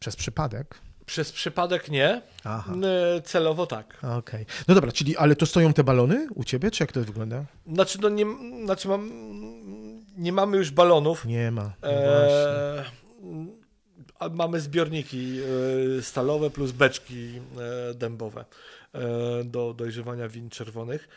[0.00, 0.80] Przez przypadek?
[1.06, 2.74] Przez przypadek nie, Aha.
[3.16, 3.98] e, celowo tak.
[4.18, 4.46] Okej.
[4.68, 7.44] No dobra, czyli ale to stoją te balony u ciebie, czy jak to wygląda?
[7.72, 8.26] Znaczy, no nie,
[8.64, 9.10] znaczy mam,
[10.16, 11.24] nie mamy już balonów.
[11.24, 11.62] Nie ma.
[11.62, 12.90] No właśnie.
[14.20, 15.38] E, mamy zbiorniki
[15.98, 17.28] e, stalowe plus beczki
[17.90, 18.44] e, dębowe
[19.44, 21.08] do dojrzewania win czerwonych.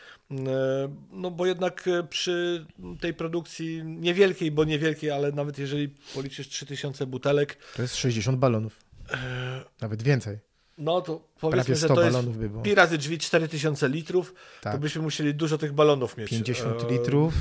[1.12, 2.66] No bo jednak przy
[3.00, 8.89] tej produkcji niewielkiej, bo niewielkiej, ale nawet jeżeli policzysz 3000 butelek, To jest 60 balonów.
[9.12, 10.38] E, Nawet więcej.
[10.78, 12.62] no to powiedzmy, Prawie że 100 to jest balonów by było.
[12.62, 14.80] pi razy drzwi 4000 litrów, to Tak.
[14.80, 16.30] byśmy musieli dużo tych balonów mieć.
[16.30, 17.34] 50 E, litrów,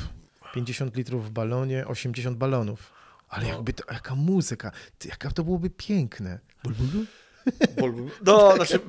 [0.54, 2.92] 50 litrów w balonie, 80 balonów.
[3.30, 3.50] Ale No.
[3.50, 4.72] jakby to, jaka muzyka,
[5.06, 6.40] jaka to byłoby piękne.
[6.64, 7.06] Bul, bul, bul.
[8.26, 8.80] No, znaczy,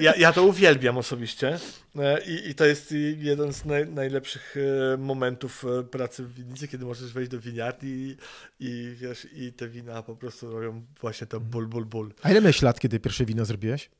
[0.00, 1.58] ja, ja to uwielbiam osobiście
[1.98, 6.68] E, i, i to jest jeden z naj, najlepszych e, momentów e, pracy w winnicy,
[6.68, 8.16] kiedy możesz wejść do winiarni i,
[8.60, 12.12] i wiesz, i te wina po prostu robią właśnie to ból, ból, ból.
[12.22, 13.90] A ile miałeś lat, kiedy pierwsze wino zrobiłeś?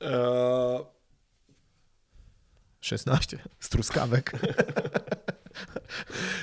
[0.00, 0.97] E,
[2.80, 3.38] 16.
[3.60, 4.32] Z truskawek.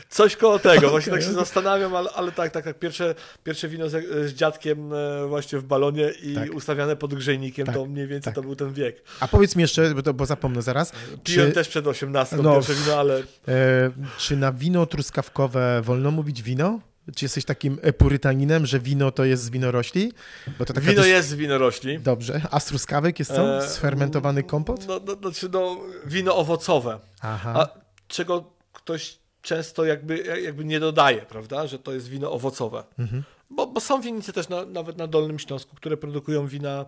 [0.09, 3.67] coś koło tego, właśnie Okej, tak się zastanawiam, ale, ale tak, tak, tak, pierwsze, pierwsze
[3.67, 6.53] wino z, z dziadkiem e, właśnie w balonie i Tak.
[6.53, 8.35] ustawiane pod grzejnikiem, Tak, to mniej więcej tak.
[8.35, 9.03] to był ten wiek.
[9.19, 10.91] A powiedz mi jeszcze, bo, to, bo zapomnę zaraz,
[11.23, 16.11] Piłem czy, też przed 18 No, pierwsze wino, ale e, czy na wino truskawkowe wolno
[16.11, 16.79] mówić wino?
[17.15, 20.13] Czy jesteś takim purytaninem, że wino to jest z winorośli?
[20.59, 21.99] Bo to taka wino dys- jest z winorośli.
[21.99, 22.41] Dobrze.
[22.51, 23.57] A z truskawek jest co?
[23.65, 24.87] E, Sfermentowany kompot?
[24.87, 26.99] No, no, znaczy, no, wino owocowe.
[27.21, 27.53] Aha.
[27.55, 31.67] A czego ktoś często jakby, jakby nie dodaje, prawda?
[31.67, 32.83] Że to jest wino owocowe.
[32.99, 33.23] Mhm.
[33.49, 36.85] Bo, bo są winnice też na, nawet na Dolnym Śląsku, które produkują wina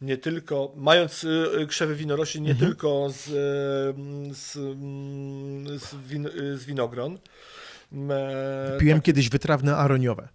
[0.00, 1.28] nie tylko, mając y,
[1.62, 2.70] y, krzewy winorośli, nie Mhm.
[2.70, 4.52] tylko z, y, z,
[5.82, 7.18] z, win, z winogron.
[8.10, 10.28] E, Piłem kiedyś wytrawne aroniowe.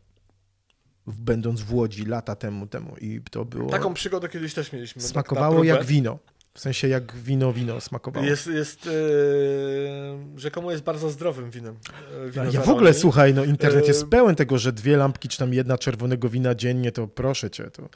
[1.08, 3.70] Będąc w Łodzi lata temu, temu i to było...
[3.70, 5.02] Taką przygodę kiedyś też mieliśmy.
[5.02, 6.20] tak smakowało jak wino.
[6.54, 8.26] W sensie jak wino, wino smakowało.
[8.26, 8.92] Jest, jest e,
[10.40, 11.76] rzekomo jest bardzo zdrowym winem.
[12.28, 14.98] e, wino ja z w ogóle, słuchaj, no internet E, jest pełen tego, że dwie
[14.98, 17.90] lampki czy tam jedna czerwonego wina dziennie, to proszę cię, to...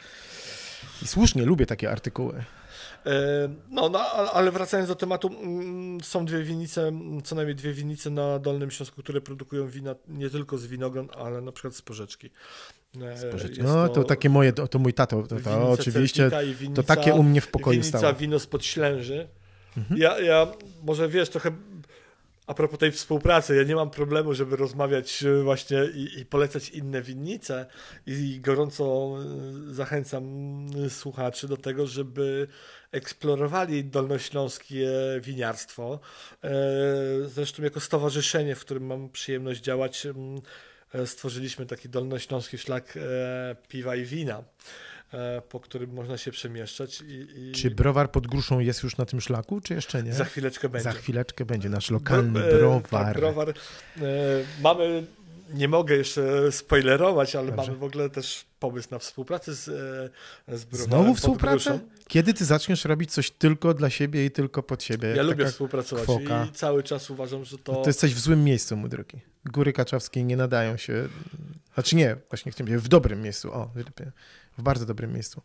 [1.02, 2.44] I słusznie, lubię takie artykuły.
[3.06, 7.74] E, No, no, ale wracając do tematu, mm, są dwie winnice, mm, co najmniej dwie
[7.74, 11.82] winnice na Dolnym Śląsku, które produkują wina nie tylko z winogron, ale na przykład z
[11.82, 12.30] porzeczki.
[13.02, 16.64] E, No, to takie moje, to, to mój tato, to, to winnica oczywiście, i to
[16.64, 18.14] winnica- takie u mnie w pokoju winnica stało.
[18.14, 19.28] wino spod Ślęży.
[19.78, 20.00] Mhm.
[20.00, 20.48] Ja, ja,
[20.84, 21.52] może wiesz, trochę
[22.48, 26.70] a propos tej współpracy, ja nie mam problemu, żeby rozmawiać e, właśnie i, i polecać
[26.70, 27.66] inne winnice
[28.06, 29.16] i gorąco
[29.72, 30.24] zachęcam
[30.86, 32.48] e, słuchaczy do tego, żeby
[32.92, 34.90] eksplorowali dolnośląskie
[35.22, 36.00] winiarstwo.
[36.44, 36.50] E,
[37.26, 40.08] Zresztą jako stowarzyszenie, w którym mam przyjemność działać,
[40.94, 44.44] e, stworzyliśmy taki dolnośląski szlak e, piwa i wina.
[45.50, 47.02] po którym można się przemieszczać.
[47.02, 50.14] I, i Czy browar pod gruszą jest już na tym szlaku, czy jeszcze nie?
[50.14, 50.84] za chwileczkę będzie.
[50.84, 53.06] Za chwileczkę będzie nasz lokalny Bro- browar.
[53.06, 53.54] Tak, browar.
[54.62, 55.06] Mamy,
[55.54, 57.72] nie mogę jeszcze spoilerować, ale Dobrze.
[57.72, 59.68] mamy w ogóle też pomysł na współpracę z,
[60.48, 61.80] e, z browarem Znowu współpracę?
[62.08, 65.08] Kiedy ty zaczniesz robić coś tylko dla siebie i tylko pod siebie?
[65.16, 66.48] Ja lubię współpracować kwoka.
[66.50, 67.76] i cały czas uważam, że to...
[67.76, 69.20] To jesteś w złym miejscu, mój drogi.
[69.46, 71.08] Góry Kaczawskie nie nadają się.
[71.74, 73.54] Znaczy nie, właśnie chciałem powiedzieć, w dobrym miejscu.
[73.54, 73.72] O,
[74.58, 75.42] w bardzo dobrym miejscu,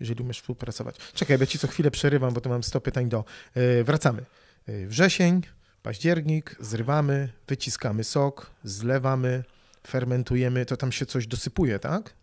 [0.00, 0.96] jeżeli umiesz współpracować.
[1.14, 3.24] Czekaj, ja ci co chwilę przerywam, bo tu mam 100 pytań do.
[3.54, 4.24] E, wracamy.
[4.66, 5.42] E, wrzesień,
[5.82, 9.44] październik, zrywamy, wyciskamy sok, zlewamy,
[9.86, 12.14] fermentujemy, to tam się coś dosypuje, tak?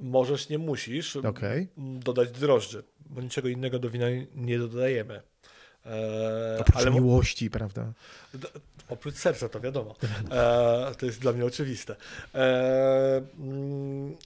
[0.00, 1.16] Możesz, nie musisz
[1.78, 5.22] m, dodać drożdży, bo niczego innego do wina nie dodajemy.
[5.86, 7.92] E, Oprócz ale miłości, prawda?
[8.34, 8.48] D-
[8.88, 9.96] Oprócz serca, to wiadomo.
[10.30, 11.96] E, to jest dla mnie oczywiste.
[12.34, 14.16] E, mm,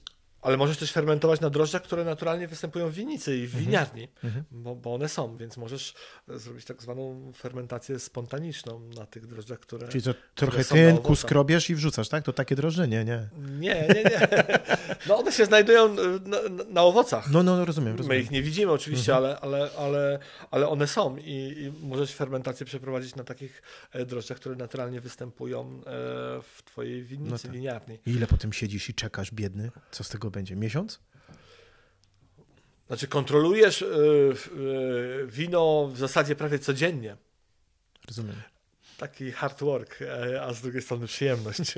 [0.47, 4.43] ale możesz też fermentować na drożdżach, które naturalnie występują w winicy i w winiarni, Mhm.
[4.51, 5.93] bo, bo one są, więc możesz
[6.29, 9.87] e, zrobić tak zwaną fermentację spontaniczną na tych drożdżach, które...
[9.87, 11.17] Czyli to trochę tynku owocach.
[11.29, 12.23] skrobiesz i wrzucasz, tak?
[12.23, 13.27] To takie drożdże, nie, nie.
[13.59, 14.27] Nie, nie, nie.
[15.07, 15.95] No one się znajdują e,
[16.25, 16.37] na,
[16.69, 17.31] na, owocach.
[17.31, 18.21] No, no, no rozumiem, My rozumiem.
[18.21, 20.19] ich nie widzimy oczywiście, ale, ale, ale,
[20.51, 21.23] ale one są i,
[21.81, 25.81] i możesz fermentację przeprowadzić na takich e, drożdżach, które naturalnie występują
[26.43, 27.51] w twojej winnicy, No tak.
[27.51, 27.99] winiarni.
[28.05, 29.71] I ile potem siedzisz i czekasz, biedny?
[29.91, 30.36] Co z tego będzie?
[30.55, 30.99] Miesiąc?
[32.87, 34.49] Znaczy kontrolujesz w-
[35.23, 37.17] e, wino w zasadzie prawie codziennie.
[38.07, 38.35] Rozumiem.
[38.97, 41.73] Taki hard work, e, a z drugiej strony przyjemność.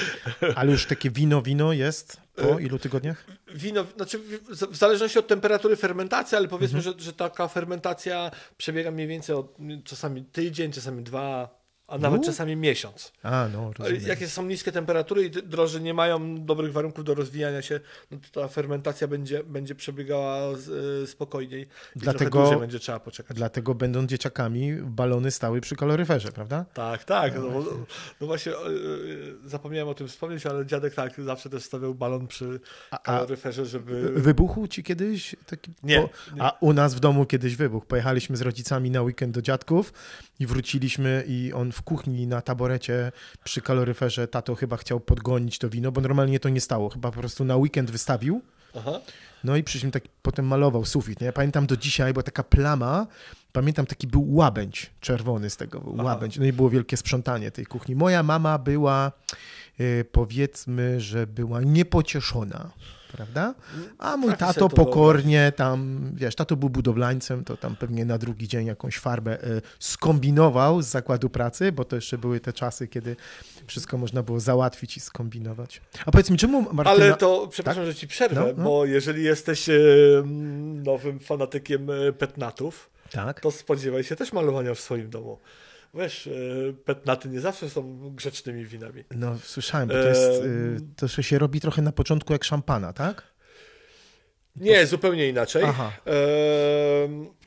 [0.56, 3.24] Ale już takie wino, wino jest po Y, ilu tygodniach?
[3.54, 6.98] Wino, znaczy w- w zależności od temperatury fermentacji, ale powiedzmy, Mhm.
[6.98, 11.59] że, że taka fermentacja przebiega mniej więcej od czasami tydzień, czasami dwa,
[11.90, 12.24] a nawet U.
[12.24, 13.12] czasami miesiąc.
[13.22, 14.02] A, no, rozumiem.
[14.06, 17.80] Jak są niskie temperatury i drożdże nie mają dobrych warunków do rozwijania się,
[18.10, 20.68] no to ta fermentacja będzie, będzie przebiegała z,
[21.04, 21.62] y, spokojniej
[21.96, 23.36] i Dlatego- dłużej będzie trzeba poczekać.
[23.36, 26.64] Dlatego będąc dzieciakami, balony stały przy kaloryferze, prawda?
[26.74, 27.34] Tak, tak.
[27.34, 27.64] No, bo-
[28.20, 28.56] no właśnie, y,
[29.44, 32.60] y, zapomniałem o tym wspomnieć, ale dziadek tak, zawsze też stawiał balon przy
[32.90, 34.12] A, kaloryferze, żeby...
[34.12, 35.72] wybuchł ci kiedyś taki...
[35.82, 36.42] Nie, po- nie.
[36.42, 37.86] A u nas w domu kiedyś wybuchł.
[37.86, 39.92] Pojechaliśmy z rodzicami na weekend do dziadków
[40.40, 43.12] i wróciliśmy i on w kuchni na taborecie
[43.44, 46.88] przy kaloryferze, tato chyba chciał podgonić to wino, bo normalnie to nie stało.
[46.88, 48.42] Chyba po prostu na weekend wystawił.
[48.78, 49.00] Aha.
[49.44, 51.20] No i przyszliśmy tak, potem malował sufit.
[51.20, 51.26] Nie?
[51.26, 53.06] Ja pamiętam do dzisiaj, była taka plama,
[53.52, 56.04] pamiętam taki był łabędź czerwony z tego, był Aha.
[56.04, 56.38] łabędź.
[56.38, 57.94] No i było wielkie sprzątanie tej kuchni.
[57.94, 59.12] Moja mama była,
[59.80, 62.70] y, powiedzmy, że była niepocieszona.
[63.12, 63.54] Prawda?
[63.98, 68.18] A mój Trafi tato to pokornie tam, wiesz, tato był budowlańcem, to tam pewnie na
[68.18, 72.88] drugi dzień jakąś farbę y, skombinował z zakładu pracy, bo to jeszcze były te czasy,
[72.88, 73.16] kiedy
[73.66, 75.80] wszystko można było załatwić i skombinować.
[76.06, 76.90] A powiedz mi, czemu Martyna...
[76.90, 78.64] Ale to, przepraszam, że ci przerwę, No, no.
[78.64, 79.72] bo jeżeli jesteś e,
[80.84, 83.40] nowym fanatykiem e, petnatów, Tak?
[83.40, 85.38] to spodziewaj się też malowania w swoim domu.
[85.94, 86.30] Wiesz, e,
[86.72, 89.04] petnaty nie zawsze są grzecznymi winami.
[89.10, 90.42] No, słyszałem, bo to jest.
[90.42, 90.94] Em.
[90.96, 93.22] to się robi trochę na początku jak szampana, tak?
[94.56, 95.62] Nie, zupełnie inaczej.
[95.66, 95.92] Aha.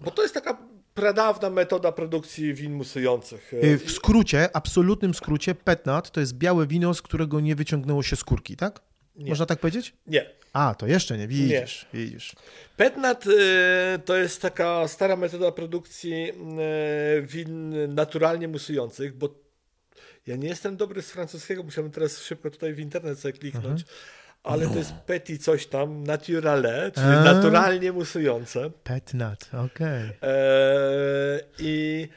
[0.01, 0.57] Bo to jest taka
[0.93, 3.53] pradawna metoda produkcji win musujących.
[3.61, 8.15] E, w skrócie, absolutnym skrócie, petnat to jest białe wino, z którego nie wyciągnęło się
[8.15, 8.81] skórki, tak?
[9.15, 9.29] Nie.
[9.29, 9.93] Można tak powiedzieć?
[10.07, 10.25] Nie.
[10.53, 12.35] A, to jeszcze nie, widzisz, widzisz.
[12.77, 19.29] Petnat e, to jest taka stara metoda produkcji e, win naturalnie musujących, bo
[20.27, 23.85] ja nie jestem dobry z francuskiego, musiałem teraz szybko tutaj w internet sobie kliknąć, Mhm.
[24.43, 27.23] ale to jest petit coś tam, naturale, czyli A.
[27.23, 28.71] naturalnie musujące.
[28.83, 30.09] Petnat, okej.
[30.21, 32.07] E, I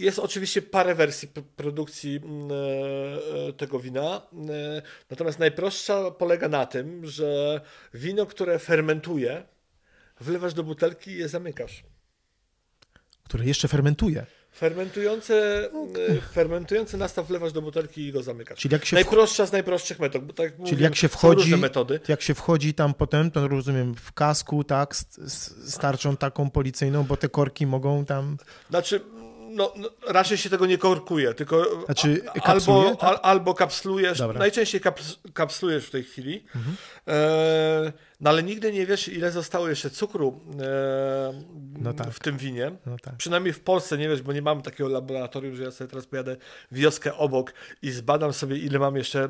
[0.00, 4.22] jest oczywiście parę wersji produkcji mm, e, e, tego wina.
[4.48, 7.60] E, Natomiast najprostsza polega na tym, że
[7.94, 9.42] wino, które fermentuje,
[10.20, 11.82] wlewasz do butelki i je zamykasz.
[13.24, 14.26] Które jeszcze fermentuje.
[14.52, 15.68] Fermentujące,
[16.08, 18.58] e, fermentujący nastaw wlewasz do butelki i go zamykasz.
[18.58, 20.24] Czyli jak się, Najprostsza z najprostszych metod.
[20.24, 22.00] Bo tak jak czyli mówiłem, jak się wchodzi, metody.
[22.08, 24.96] jak się wchodzi tam potem, to rozumiem, w kasku, tak,
[25.66, 28.36] starczą taką policyjną, bo te korki mogą tam...
[28.70, 29.00] Znaczy,
[29.50, 33.10] no, no, raczej się tego nie korkuje, tylko Znaczy, a, kapsluje, albo, tak?
[33.10, 34.32] al, albo kapslujesz, Dobra.
[34.32, 34.38] Mhm.
[34.40, 36.44] najczęściej kaps, kapslujesz w tej chwili.
[37.08, 41.32] E, No ale nigdy nie wiesz, ile zostało jeszcze cukru e,
[41.78, 42.10] No tak.
[42.10, 42.72] w tym winie.
[42.86, 43.16] No tak.
[43.16, 46.36] Przynajmniej w Polsce nie wiesz, bo nie mamy takiego laboratorium, że ja sobie teraz pojadę
[46.72, 47.52] wioskę obok
[47.82, 49.28] i zbadam sobie, ile mam jeszcze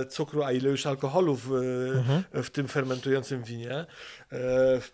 [0.00, 1.50] e, cukru, a ile już alkoholu w,
[1.96, 2.22] Mhm.
[2.44, 3.70] w tym fermentującym winie.
[3.72, 3.86] E,
[4.80, 4.92] w,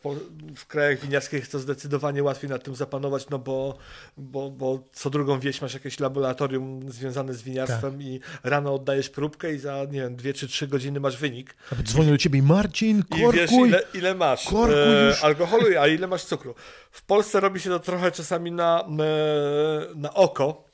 [0.57, 3.79] w krajach winiarskich jest to zdecydowanie łatwiej nad tym zapanować, no bo,
[4.17, 8.01] bo, bo co drugą wieś masz jakieś laboratorium związane z winiarstwem Tak.
[8.03, 11.55] i rano oddajesz próbkę i za, nie wiem, dwie czy trzy godziny masz wynik.
[11.83, 16.55] Dzwonią do ciebie Marcin, Wiesz, ile, ile masz e, alkoholu, a ile masz cukru.
[16.91, 20.65] W Polsce robi się to trochę czasami na, e, na oko.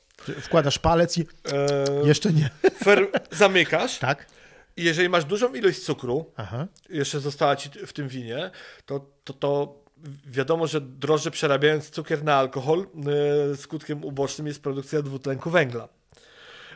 [0.41, 2.49] Wkładasz palec i E, jeszcze nie.
[2.83, 4.25] fer, zamykasz Tak?
[4.77, 6.67] i jeżeli masz dużą ilość cukru, Aha.
[6.89, 8.51] jeszcze została ci w tym winie,
[8.85, 9.75] to, to, to
[10.27, 12.87] wiadomo, że drożdże przerabiając cukier na alkohol,
[13.51, 15.87] e, skutkiem ubocznym jest produkcja dwutlenku węgla,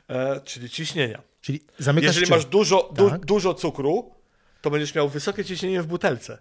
[0.10, 1.22] e, czyli ciśnienia.
[1.42, 3.26] Czyli zamykasz Jeżeli masz dużo, du, Tak.
[3.26, 4.12] dużo cukru,
[4.64, 6.38] to będziesz miał wysokie ciśnienie w butelce.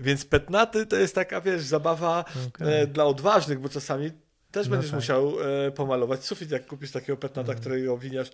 [0.00, 2.80] Więc petnaty to jest taka, wiesz, zabawa Okej.
[2.82, 4.10] e, dla odważnych, bo czasami
[4.50, 5.00] też No będziesz tak.
[5.00, 5.32] musiał
[5.66, 8.30] e, pomalować sufit, jak kupisz takiego petnata, którego winiarz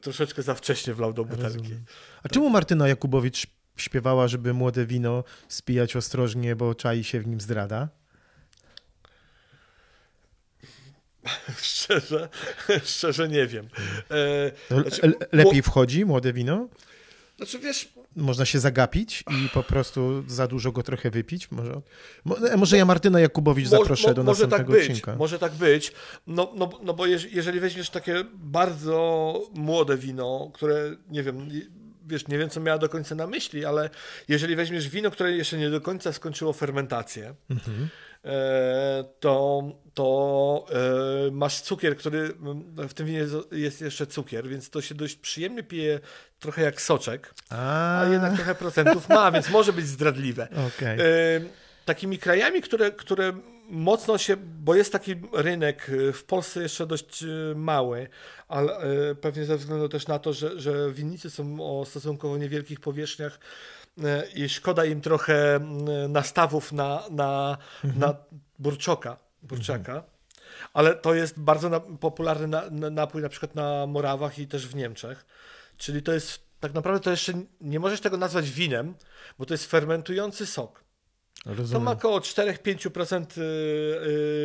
[0.00, 1.58] troszeczkę za wcześnie wlał do butelki.
[1.58, 1.84] Rozumiem.
[2.22, 3.46] A czemu Martyna Jakubowicz
[3.76, 7.88] śpiewała, żeby młode wino spijać ostrożnie, bo czai się w nim zdrada?
[11.62, 12.28] szczerze,
[12.94, 13.68] szczerze nie wiem.
[14.70, 16.68] E, Znaczy, le- lepiej wchodzi młode wino?
[17.36, 21.50] znaczy, wiesz, Można się zagapić i po prostu za dużo go trochę wypić?
[21.50, 21.80] Może,
[22.24, 25.16] mo- może ja Martyna Jakubowicz zaproszę mo- do może tak następnego być, odcinka.
[25.16, 25.92] Może tak być.
[26.26, 31.48] No, no, no bo jeż- jeżeli weźmiesz takie bardzo młode wino, które nie wiem,
[32.06, 33.90] wiesz, nie wiem co miała do końca na myśli, ale
[34.28, 37.88] jeżeli weźmiesz wino, które jeszcze nie do końca skończyło fermentację, Mhm.
[39.20, 39.62] To,
[39.94, 40.66] to
[41.28, 42.34] e, masz cukier, który
[42.88, 46.00] w tym winie jest jeszcze cukier, więc to się dość przyjemnie pije
[46.38, 50.48] trochę jak soczek, A, a jednak trochę procentów ma, więc może być zdradliwe.
[50.76, 50.98] okej.
[51.00, 51.04] E,
[51.84, 53.32] takimi krajami, które, które
[53.68, 58.08] mocno się, bo jest taki rynek e, w Polsce jeszcze dość mały,
[58.48, 58.76] ale
[59.20, 63.38] pewnie ze względu też na to, że, że winnicy są o stosunkowo niewielkich powierzchniach
[64.34, 68.14] i szkoda im trochę m, nastawów na, na, na
[68.58, 70.04] burczoka, burczaka.
[70.72, 74.68] Ale to jest bardzo na, popularny na, na, napój na przykład na Morawach i też
[74.68, 75.26] w Niemczech.
[75.76, 78.94] Czyli to jest, tak naprawdę to jeszcze nie możesz tego nazwać winem,
[79.38, 80.84] bo to jest fermentujący sok.
[81.44, 81.82] To Rozumiem.
[81.82, 83.42] ma około 4-5% y,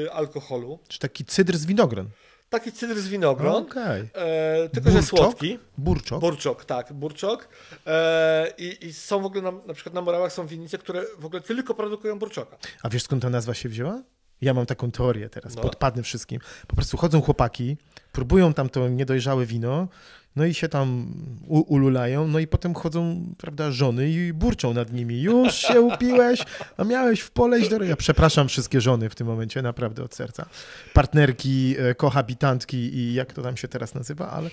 [0.05, 0.79] y, alkoholu.
[0.87, 2.09] Czy taki cydr z winogron?
[2.49, 4.09] Taki cydr z winogron, Okej.
[4.13, 5.19] e, tylko że Burczok?
[5.19, 5.59] słodki.
[5.77, 6.21] Burczok?
[6.21, 7.47] Burczok, tak, burczok.
[7.87, 11.25] E, i, I są w ogóle, na, na przykład na Morawach są winnice, które w
[11.25, 12.57] ogóle tylko produkują burczoka.
[12.83, 14.01] A wiesz skąd ta nazwa się wzięła?
[14.41, 15.61] Ja mam taką teorię teraz, No.
[15.61, 16.39] podpadnę wszystkim.
[16.67, 17.77] Po prostu chodzą chłopaki,
[18.11, 19.87] próbują tam to niedojrzałe wino,
[20.35, 21.13] no i się tam
[21.47, 25.21] ululają, no i potem chodzą, prawda, żony i burczą nad nimi.
[25.21, 26.43] Już się upiłeś,
[26.77, 27.83] a miałeś w pole do...
[27.83, 30.45] Ja przepraszam wszystkie żony w tym momencie, naprawdę od serca.
[30.93, 34.49] Partnerki, e, kohabitantki i jak to tam się teraz nazywa, ale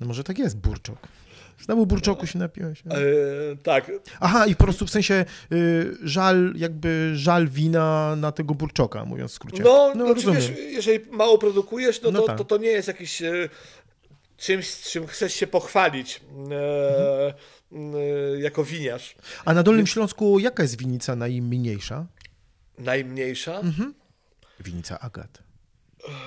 [0.00, 0.98] no może tak jest, burczok.
[1.60, 2.84] Znowu burczoku się napiłeś.
[2.84, 2.96] no.
[2.96, 3.00] E,
[3.62, 9.04] tak, Aha, i po prostu w sensie y, żal, jakby żal wina na tego burczoka,
[9.04, 9.62] mówiąc w skrócie.
[9.62, 10.40] no, no, czy rozumiem.
[10.40, 12.38] wiesz, jeżeli mało produkujesz, no, No to, tak.
[12.38, 13.48] to to nie jest jakiś e,
[14.36, 16.20] czymś, z czym chcesz się pochwalić
[16.50, 17.34] e,
[17.72, 19.14] e, jako winiarz.
[19.44, 22.06] A na Dolnym Śląsku jaka jest winica najmniejsza?
[22.78, 23.60] Najmniejsza?
[23.60, 23.94] Mhm.
[24.60, 25.42] Winica Agat.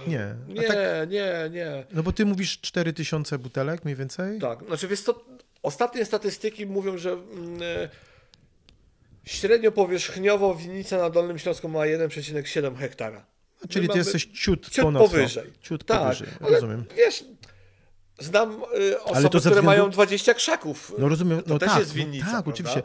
[0.08, 0.36] Nie.
[0.47, 0.78] Nie, tak,
[1.10, 1.86] nie, nie.
[1.91, 4.39] no bo ty mówisz 4000 butelek mniej więcej?
[4.39, 5.26] Tak, znaczy wiesz co,
[5.64, 7.89] ostatnie statystyki mówią, że mm, e,
[9.26, 13.26] średnio powierzchniowo winnica na Dolnym Śląsku ma 1,7 hektara.
[13.64, 15.53] A, czyli My ty mamy jesteś ciut, ciut ponad powyżej.
[15.62, 16.86] Ciut Tak, powyżej, ale rozumiem.
[16.97, 17.24] wiesz,
[18.20, 20.93] znam y, osoby, które względu- mają 20 krzaków.
[20.97, 22.51] No rozumiem, To no też tak, jest winnica, no, tak, prawda?
[22.72, 22.84] oczywiście.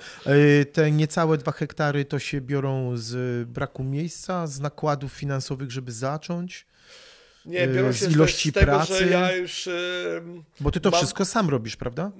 [0.60, 5.92] Y, Te niecałe dwa hektary to się biorą z braku miejsca, z nakładów finansowych, żeby
[5.92, 6.66] zacząć,
[7.46, 8.98] Nie, biorą y, się z z, ilości z tego, pracy.
[8.98, 10.22] że ja już y,
[10.60, 12.10] bo ty to Mam- wszystko sam robisz, prawda?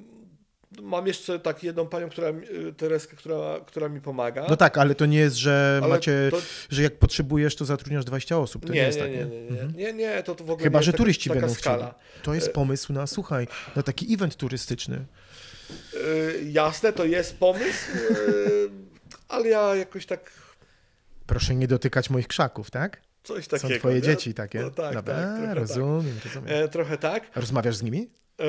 [0.83, 4.47] Mam jeszcze tak jedną panią, która, y, Tereskę, która, która mi pomaga.
[4.49, 8.05] No tak, ale to nie jest, że Ale macie, to- że jak potrzebujesz, to zatrudniasz
[8.05, 8.66] 20 osób.
[8.66, 9.12] To nie, nie, jest nie, tak.
[9.12, 11.55] nie, nie, nie, nie, nie, to, to w ogóle Chyba, nie że turyści taka będą
[11.55, 11.95] skala.
[11.99, 12.23] chcieli.
[12.25, 13.47] To jest pomysł na, słuchaj,
[13.77, 15.05] na taki event turystyczny.
[15.95, 18.70] Y, jasne, to jest pomysł, y,
[19.29, 20.31] ale ja jakoś tak
[21.27, 23.01] Proszę nie dotykać moich krzaków, tak?
[23.23, 23.79] coś Są takiego.
[23.79, 24.03] twoje nie?
[24.03, 24.61] dzieci takie?
[24.61, 26.49] No tak, Dobra, tak, trochę rozumiem, rozumiem.
[26.49, 26.57] tak.
[26.64, 27.31] E, trochę tak.
[27.37, 28.11] Rozmawiasz z nimi?
[28.41, 28.45] E,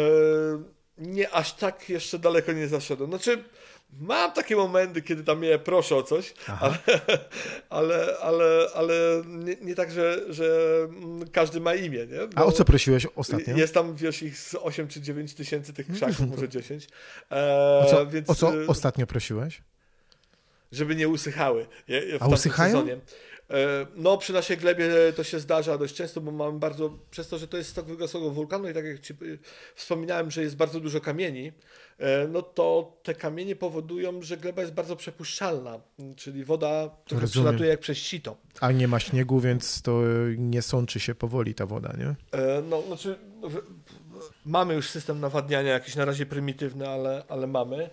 [0.97, 3.09] nie, aż tak jeszcze daleko nie zaszedłem.
[3.09, 3.43] Znaczy,
[4.01, 6.77] mam takie momenty, kiedy tam je proszę o coś, Aha.
[6.79, 6.79] ale,
[7.69, 8.93] ale, ale, ale
[9.27, 12.19] nie, nie tak, że, że mm, każdy ma imię, nie?
[12.35, 13.57] A o co prosiłeś ostatnio?
[13.57, 16.87] Jest tam, wiesz, ich z 8 czy 9 tysięcy tych krzaków, może 10.
[17.31, 19.61] E, O co, więc, o co e, ostatnio prosiłeś?
[20.71, 22.71] żeby nie usychały je- je w A usychają?
[22.73, 22.97] sezonie.
[23.49, 27.37] E, No, przy naszej glebie to się zdarza dość często, bo mamy bardzo, przez to,
[27.37, 29.39] że to jest stok wygasłego wulkanu i tak jak Ci y,
[29.75, 31.51] wspominałem, że jest bardzo dużo kamieni,
[31.99, 35.79] e, no to te kamienie powodują, że gleba jest bardzo przepuszczalna,
[36.15, 37.45] czyli woda trochę Rozumiem.
[37.45, 38.37] przelatuje jak przez sito.
[38.59, 40.01] A nie ma śniegu, więc to
[40.37, 42.39] nie sączy się powoli ta woda, nie?
[42.39, 43.19] E, No, znaczy,
[44.45, 47.89] mamy już system nawadniania, jakiś na razie prymitywny, ale, ale mamy.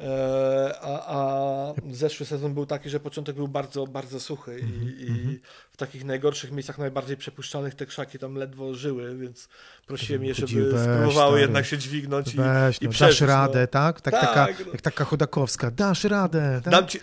[0.00, 5.40] E, A, a zeszły sezon był taki, że początek był bardzo, bardzo suchy i, i
[5.70, 9.48] w takich najgorszych miejscach, najbardziej przepuszczalnych te krzaki tam ledwo żyły, więc
[9.86, 11.40] prosiłem je, żeby weź, spróbowały stary.
[11.40, 13.26] jednak się dźwignąć i, Weź, i no, dasz przeżyć, no.
[13.26, 14.00] radę, tak?
[14.00, 14.72] Tak, Tak, taka, no.
[14.72, 16.72] Jak taka Chodakowska, dasz radę, tak?
[16.72, 17.00] Dam ci...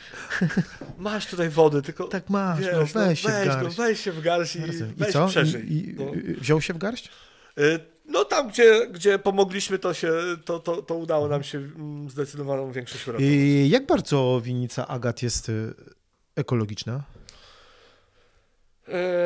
[0.98, 3.78] Masz tutaj wody, tylko Tak masz, wiesz, no weź się w weź, no, garść.
[3.78, 5.28] weź się w garść i, I weź co?
[5.28, 5.74] przeżyj.
[5.74, 6.12] I, i, no.
[6.42, 7.10] Wziął się w garść?
[7.60, 10.12] Y, No tam, gdzie, gdzie pomogliśmy, to, się,
[10.46, 13.32] to, to, to udało nam się mm, zdecydowaną większość uratować.
[13.34, 15.74] I jak bardzo winnica Agat jest y,
[16.36, 17.04] ekologiczna?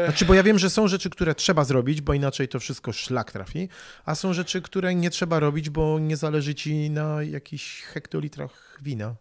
[0.06, 3.32] Znaczy, bo ja wiem, że są rzeczy, które trzeba zrobić, bo inaczej to wszystko szlak
[3.32, 3.70] trafi,
[4.06, 9.16] a są rzeczy, które nie trzeba robić, bo nie zależy ci na jakichś hektolitrach wina.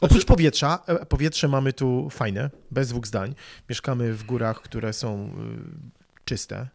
[0.00, 3.34] Oprócz powietrza, e, powietrze mamy tu fajne, bez dwóch zdań.
[3.68, 6.68] Mieszkamy w górach, które są y, czyste.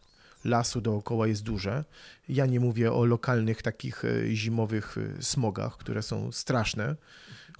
[0.44, 1.84] Lasu dookoła jest duże.
[2.28, 6.96] Ja nie mówię o lokalnych takich y, zimowych y, smogach, które są straszne.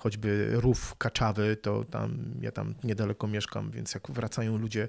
[0.01, 4.89] Choćby rów Kaczawy, to tam, ja tam niedaleko mieszkam, więc jak wracają ludzie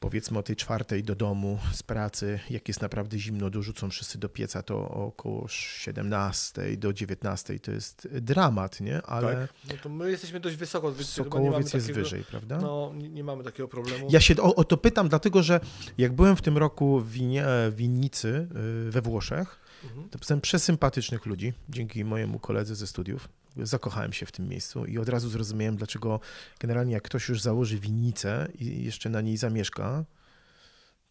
[0.00, 4.28] powiedzmy o tej czwartej do domu z pracy, jak jest naprawdę zimno, dorzucą wszyscy do
[4.28, 9.02] pieca, to około 17 do 19 to jest dramat, nie?
[9.02, 9.54] Ale tak.
[9.68, 12.58] no to my jesteśmy dość wysoko, Sokołowiec jest takiego, wyżej, prawda?
[12.58, 14.08] No, nie, nie mamy takiego problemu.
[14.10, 15.60] Ja się o, o to pytam, dlatego że
[15.98, 18.48] jak byłem w tym roku w winie, w winnicy
[18.88, 20.08] y, we Włoszech, Mhm.
[20.08, 23.28] to poznałem przesympatycznych ludzi, dzięki mojemu koledze ze studiów.
[23.56, 26.20] Zakochałem się w tym miejscu i od razu zrozumiałem, dlaczego
[26.60, 30.04] generalnie jak ktoś już założy winnicę i jeszcze na niej zamieszka,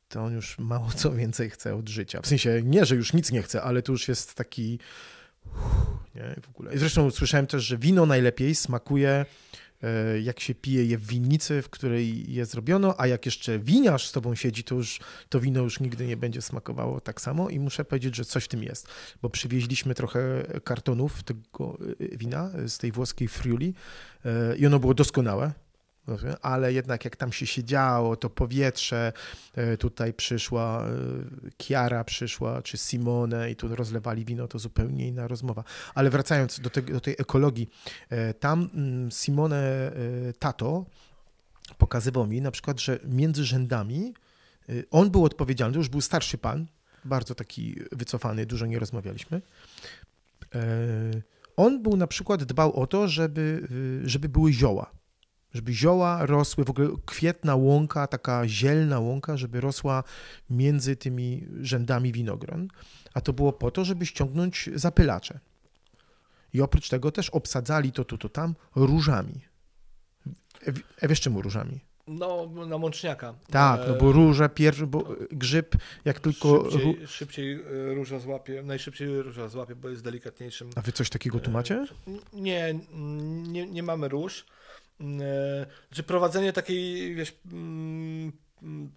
[0.10, 2.22] to on już mało co więcej chce od życia.
[2.22, 4.80] W sensie nie, że już nic nie chce, ale to już jest taki...
[5.46, 5.56] uff,
[6.16, 6.78] Nie, w ogóle.
[6.78, 9.26] Zresztą słyszałem też, że wino najlepiej smakuje
[10.24, 14.12] jak się pije je w winnicy, w której je zrobiono, a jak jeszcze winiarz z
[14.12, 17.50] tobą siedzi, to już to wino już nigdy nie będzie smakowało tak samo.
[17.50, 18.88] I muszę powiedzieć, że coś w tym jest,
[19.22, 23.74] bo przywieźliśmy trochę kartonów tego e, wina z tej włoskiej Friuli
[24.26, 25.54] e, i ono było doskonałe,
[26.41, 29.14] ale jednak jak tam się siedziało, to powietrze,
[29.56, 30.93] e, tutaj przyszła e,
[31.64, 35.64] Chiara, przyszła, czy Simone i tu rozlewali wino, to zupełnie inna rozmowa.
[35.95, 37.70] Ale wracając do, tego, do tej ekologii,
[38.10, 39.91] e, tam mm, Simone
[40.39, 40.86] Tato
[41.78, 44.14] pokazywał mi na przykład, że między rzędami
[44.91, 46.68] on był odpowiedzialny, już był starszy pan,
[47.06, 49.41] bardzo taki wycofany, dużo nie rozmawialiśmy.
[51.56, 53.68] On był na przykład dbał o to, żeby,
[54.04, 55.01] żeby były zioła.
[55.54, 60.04] Żeby zioła rosły, w ogóle kwietna łąka, taka zielna łąka, żeby rosła
[60.49, 62.68] między tymi rzędami winogron.
[63.14, 65.39] A to było po to, żeby ściągnąć zapylacze.
[66.54, 69.41] I oprócz tego też obsadzali to tu, to tam różami.
[70.68, 71.80] E, e, wiesz czemu różami?
[72.08, 73.34] No, na mączniaka.
[73.49, 75.76] Tak, no E, bo róże, pierwszy, bo grzyb
[76.06, 76.72] jak tylko...
[76.72, 80.70] Szybciej, szybciej e, róża złapie, najszybciej róża złapie, bo jest delikatniejszym.
[80.76, 81.86] A wy coś takiego tu macie?
[82.34, 82.80] Nie,
[83.47, 84.45] nie, nie mamy róż.
[85.02, 88.32] E, Znaczy prowadzenie takiej, wiesz, mm,
[88.64, 88.91] mm,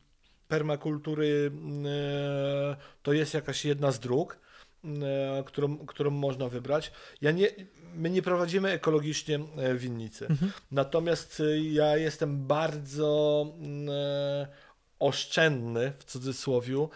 [0.49, 4.39] permakultury mm, e, to jest jakaś jedna z dróg,
[4.85, 6.93] e, którą, którą można wybrać.
[7.21, 7.49] Ja nie,
[7.95, 9.41] my nie prowadzimy ekologicznie
[9.75, 10.29] winnicy.
[10.71, 13.89] Natomiast e, ja jestem bardzo mm,
[14.99, 16.87] oszczędny, w cudzysłowie,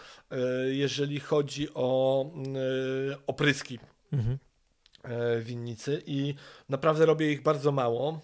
[0.69, 2.55] jeżeli chodzi o mm,
[3.27, 3.79] opryski
[4.13, 4.37] Mhm.
[5.43, 6.35] winnicy i
[6.69, 8.21] naprawdę robię ich bardzo mało.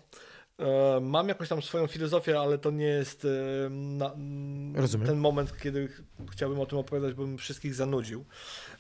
[0.59, 3.29] E, Mam jakąś tam swoją filozofię, ale to nie jest e,
[3.69, 5.07] na, m, Rozumiem.
[5.07, 6.01] ten moment, kiedy ch-
[6.31, 8.25] chciałbym o tym opowiadać, bo bym wszystkich zanudził.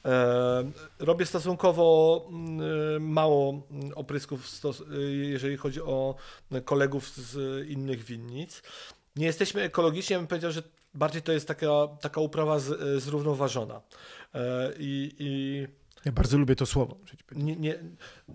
[0.05, 2.59] E, Robię stosunkowo m,
[2.95, 4.47] e, mało m, oprysków,
[5.11, 6.15] jeżeli chodzi o
[6.65, 8.61] kolegów z innych winnic.
[9.15, 10.63] Nie jesteśmy ekologiczni, ja bym powiedział, że
[10.93, 11.67] bardziej to jest taka,
[12.01, 13.81] taka uprawa z, zrównoważona.
[14.79, 15.67] I, i
[16.05, 16.97] Ja bardzo lubię to słowo.
[17.31, 17.79] nie, nie,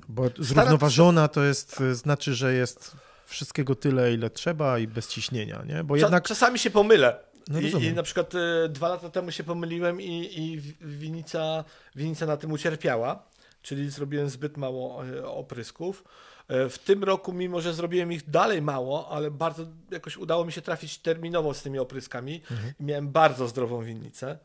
[0.08, 2.96] Bo zrównoważona to jest, znaczy, że jest
[3.30, 5.84] wszystkiego tyle, ile trzeba i bez ciśnienia, nie?
[5.84, 6.24] Bo Cza- jednak...
[6.28, 7.18] Czasami się pomylę.
[7.48, 7.84] No I.
[7.84, 11.64] I na przykład e, dwa lata temu się pomyliłem i, i wi- winica,
[11.96, 13.22] winica na tym ucierpiała.
[13.62, 16.04] czyli zrobiłem zbyt mało e, oprysków.
[16.50, 20.52] E, w tym roku, mimo że zrobiłem ich dalej mało, ale bardzo jakoś udało mi
[20.52, 22.42] się trafić terminowo z tymi opryskami.
[22.50, 22.72] Mhm.
[22.80, 24.38] Miałem bardzo zdrową winnicę,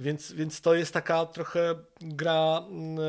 [0.00, 3.00] więc, więc to jest taka trochę gra mm, e,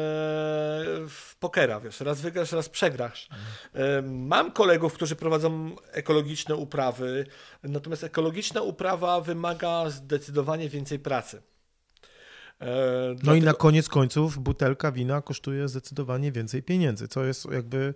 [1.10, 3.30] w pokera, wiesz, raz wygrasz, raz przegrasz.
[3.32, 4.28] Mhm.
[4.28, 7.26] Mam kolegów, którzy prowadzą ekologiczne uprawy,
[7.64, 11.42] natomiast ekologiczna uprawa wymaga zdecydowanie więcej pracy.
[12.62, 13.36] E, no dlatego...
[13.36, 17.94] i na koniec końców butelka wina kosztuje zdecydowanie więcej pieniędzy, co jest jakby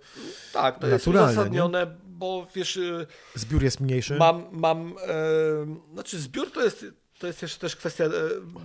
[0.52, 1.96] Tak, to jest uzasadnione, nie?
[2.06, 2.76] bo wiesz...
[2.76, 4.16] Y, zbiór jest mniejszy?
[4.16, 6.86] Mam, mam e, znaczy zbiór to jest,
[7.18, 8.10] to jest jeszcze też kwestia e,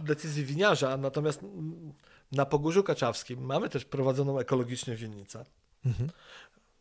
[0.04, 1.40] decyzji winiarza, natomiast
[2.32, 5.46] na Pogórzu Kaczawskim mamy też prowadzoną ekologicznie winnicę.
[5.86, 6.10] Mhm.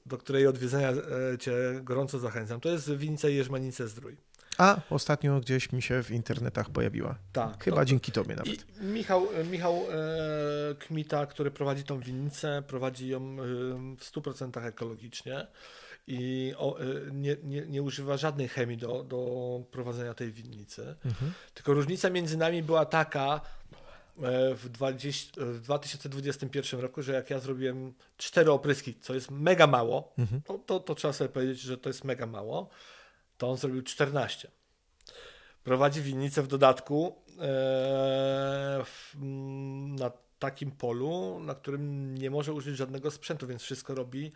[0.06, 0.92] Do której odwiedzenia
[1.40, 1.52] Cię
[1.82, 2.60] gorąco zachęcam.
[2.60, 4.16] To jest winnica Jerzmanice Zdrój.
[4.58, 7.18] A ostatnio gdzieś mi się w internetach pojawiła.
[7.32, 7.64] Tak.
[7.64, 8.80] Chyba to, dzięki tobie nawet.
[8.80, 13.24] I Michał, Michał e, Kmita, który prowadzi tą winnicę, prowadzi ją e,
[13.96, 15.46] w 100% ekologicznie
[16.06, 20.96] i o, e, nie, nie, nie, używa żadnej chemii do, do prowadzenia tej winnicy.
[21.04, 21.32] Mhm.
[21.54, 23.40] Tylko różnica między nami była taka,
[24.22, 29.66] e, w, 20, w 2021 roku, że jak ja zrobiłem cztery opryski, co jest mega
[29.66, 30.42] mało, mhm.
[30.42, 32.70] to, to, to, trzeba sobie powiedzieć, że to jest mega mało
[33.40, 34.50] to on zrobił 14.
[35.64, 37.42] Prowadzi winnicę w dodatku e,
[38.84, 39.16] w,
[39.98, 44.32] na takim polu, na którym nie może użyć żadnego sprzętu, więc wszystko robi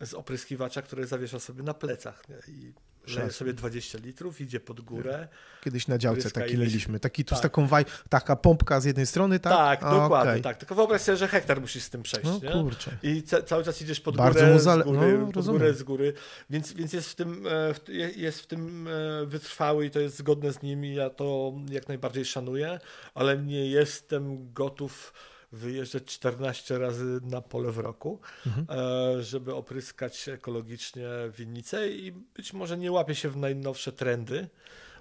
[0.00, 2.22] z opryskiwacza, który zawiesza sobie na plecach.
[2.48, 2.72] I
[3.06, 5.28] leje sobie 20 litrów, idzie pod górę.
[5.60, 7.00] Kiedyś na działce taki mieliśmy.
[7.00, 7.38] Taki tu tak.
[7.38, 9.52] z taką waj, taka pompka z jednej strony, tak?
[9.52, 10.42] Tak, A, dokładnie, okay.
[10.42, 10.56] tak.
[10.56, 12.62] Tylko wyobraź sobie, że hektar musisz z tym przejść, no, nie?
[12.62, 12.90] kurczę.
[13.02, 14.82] I ca cały czas idziesz pod Bardzo górę, zale...
[14.82, 16.12] z góry, no, pod górę, z góry.
[16.50, 17.74] Więc, więc jest w tym, e,
[18.16, 21.88] jest w tym e, wytrwały i to jest zgodne z nim i ja to jak
[21.88, 22.80] najbardziej szanuję,
[23.14, 25.12] ale nie jestem gotów
[25.52, 28.66] wyjeżdżać 14 razy na pole w roku, mhm.
[28.78, 34.48] E, żeby opryskać ekologicznie winnicę i być może nie łapie się w najnowsze trendy.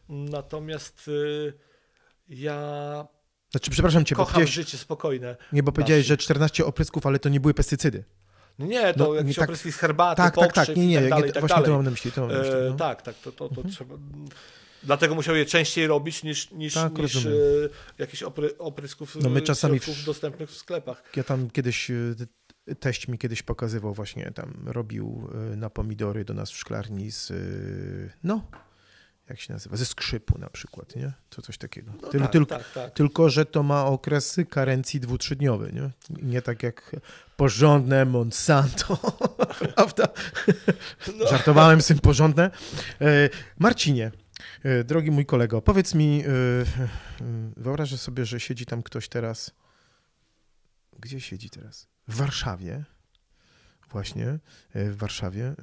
[0.10, 1.54] Natomiast y,
[2.30, 3.08] ja
[3.52, 5.36] znaczy, przepraszam cię, kocham życie spokojne.
[5.54, 8.04] Nie, bo powiedziałeś, że 14 oprysków, ale to nie były pestycydy.
[8.60, 11.10] No nie, to no, jakieś tak, opryski z herbaty, tak, tak, tak, nie, nie, tak
[11.10, 11.66] dalej, tak właśnie dalej.
[11.66, 12.12] to mam na myśli.
[12.12, 12.76] To mam na myśli no.
[12.76, 13.70] e, tak, tak, to, to, to mhm.
[13.70, 13.96] trzeba...
[14.84, 17.30] Dlatego musiał je częściej robić niż, niż, tak, niż e,
[17.98, 21.04] jakichś opry, oprysków no my czasami w, dostępnych w sklepach.
[21.16, 26.34] Ja tam kiedyś, e, teść mi kiedyś pokazywał właśnie, tam robił e, na pomidory do
[26.34, 27.34] nas w szklarni z,
[28.24, 28.42] no,
[29.30, 31.14] jak się nazywa, ze skrzypu na przykład, nie?
[31.30, 31.92] To coś takiego.
[32.02, 32.94] No Tyl, tak, tylko, tak, tak.
[32.94, 35.90] tylko, że to ma okresy karencji dwutrzydniowy, nie?
[36.24, 36.96] Nie tak jak
[37.38, 38.98] porządne Monsanto,
[39.76, 40.08] prawda?
[41.18, 41.28] No.
[41.28, 42.52] Żartowałem z tym porządne.
[43.60, 44.29] Marcinie, E,
[44.86, 46.64] drogi mój kolego, powiedz mi, e, e,
[47.58, 49.52] wyobrażę sobie, że siedzi tam ktoś teraz.
[51.00, 51.88] Gdzie siedzi teraz?
[52.08, 52.84] W Warszawie.
[53.92, 54.40] Właśnie,
[54.76, 55.56] w Warszawie.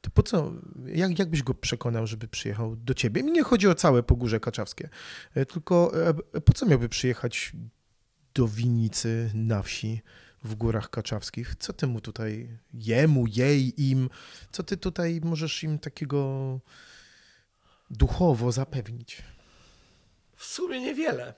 [0.00, 0.52] To po co,
[0.86, 3.22] jak, jak byś go przekonał, żeby przyjechał do ciebie?
[3.22, 4.88] Mi nie chodzi o całe Pogórze Kaczawskie,
[5.48, 5.92] tylko
[6.44, 7.52] po co miałby przyjechać
[8.34, 10.02] do winnicy na wsi
[10.44, 11.54] w Górach Kaczawskich?
[11.58, 14.10] Co ty mu tutaj, jemu, jej, im,
[14.52, 16.60] co ty tutaj możesz im takiego
[17.90, 19.22] duchowo zapewnić?
[20.36, 21.34] W sumie niewiele.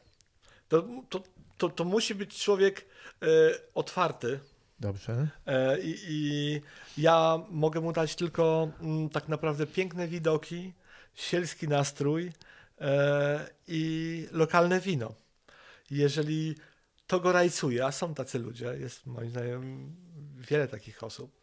[0.69, 1.23] To, to,
[1.59, 2.87] to, to musi być człowiek
[3.23, 3.27] e,
[3.75, 4.41] otwarty.
[4.81, 5.29] Dobrze.
[5.47, 6.61] E, i,
[6.99, 10.73] ja mogę mu dać tylko mm, tak naprawdę piękne widoki,
[11.15, 12.33] sielski nastrój
[12.81, 15.15] e, i lokalne wino.
[15.91, 16.55] Jeżeli
[17.07, 19.97] to go rajcuje, a są tacy ludzie, jest moim zdaniem
[20.37, 21.41] wiele takich osób,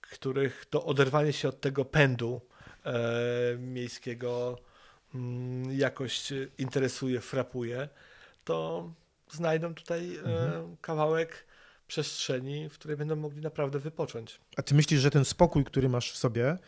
[0.00, 2.40] których to oderwanie się od tego pędu
[3.58, 4.58] miejskiego
[5.14, 7.88] mm, jakoś interesuje, frapuje,
[8.44, 8.90] to
[9.30, 10.76] znajdą tutaj e, mhm.
[10.76, 11.46] kawałek
[11.86, 14.40] przestrzeni, w której będą mogli naprawdę wypocząć.
[14.56, 16.58] A ty myślisz, że ten spokój, który masz w sobie, e,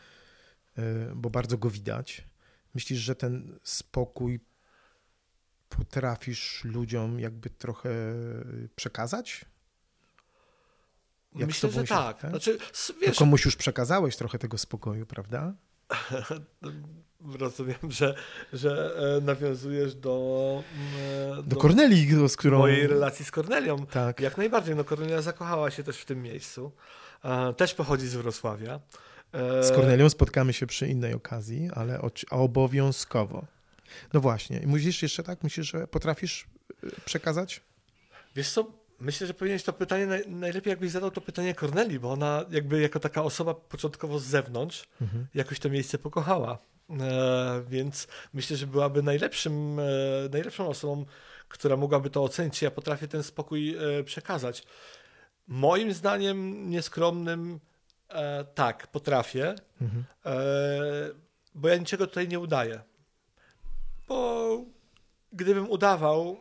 [1.14, 2.24] bo bardzo go widać,
[2.74, 4.40] myślisz, że ten spokój
[5.68, 7.90] potrafisz ludziom jakby trochę
[8.76, 9.44] przekazać?
[11.36, 12.20] Jak Myślę, że tak.
[12.20, 12.30] tak?
[12.30, 12.58] Znaczy,
[13.00, 15.54] wiesz, komuś już przekazałeś trochę tego spokoju, prawda?
[17.40, 18.14] Rozumiem, że,
[18.52, 22.58] że e, nawiązujesz do, mm, do, do Kornelii, z którą...
[22.58, 23.86] mojej relacji z Kornelią.
[23.86, 24.20] Tak.
[24.20, 24.76] Jak najbardziej.
[24.76, 26.72] No, Kornelia zakochała się też w tym miejscu.
[27.56, 28.80] Też pochodzi z Wrocławia.
[29.32, 33.46] E, z Kornelią spotkamy się przy innej okazji, ale obowiązkowo.
[34.12, 34.58] No właśnie.
[34.58, 35.42] I musisz jeszcze tak?
[35.42, 36.46] Myślisz, że potrafisz
[36.84, 37.60] e, przekazać?
[38.36, 42.44] Wiesz co, Myślę, że powinieneś to pytanie, najlepiej jakbyś zadał to pytanie Corneli, bo ona
[42.50, 45.26] jakby jako taka osoba początkowo z zewnątrz mhm.
[45.34, 46.58] jakoś to miejsce pokochała.
[47.00, 49.82] E, więc myślę, że byłaby najlepszym, e,
[50.32, 51.04] najlepszą osobą,
[51.48, 54.62] która mogłaby to ocenić, ja potrafię ten spokój e, przekazać.
[55.48, 57.60] moim zdaniem nieskromnym
[58.08, 60.04] e, tak, potrafię, Mhm.
[60.26, 60.36] e,
[61.54, 62.80] bo ja niczego tutaj nie udaję.
[64.08, 64.60] Bo
[65.32, 66.36] gdybym udawał,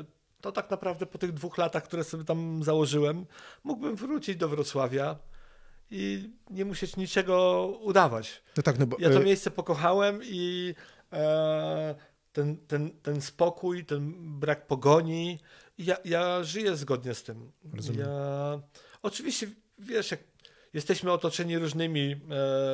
[0.00, 0.04] e,
[0.46, 3.26] to tak naprawdę po tych dwóch latach, które sobie tam założyłem,
[3.64, 5.18] mógłbym wrócić do Wrocławia
[5.90, 8.42] i nie musieć niczego udawać.
[8.56, 10.74] No tak, no bo Ja to e, miejsce pokochałem i
[11.12, 11.94] e,
[12.32, 15.38] ten, ten, ten spokój, ten brak pogoni,
[15.78, 17.52] ja, ja żyję zgodnie z tym.
[17.74, 18.00] Rozumiem.
[18.00, 18.60] Ja,
[19.02, 19.46] oczywiście,
[19.78, 20.20] wiesz, jak
[20.74, 22.20] jesteśmy otoczeni różnymi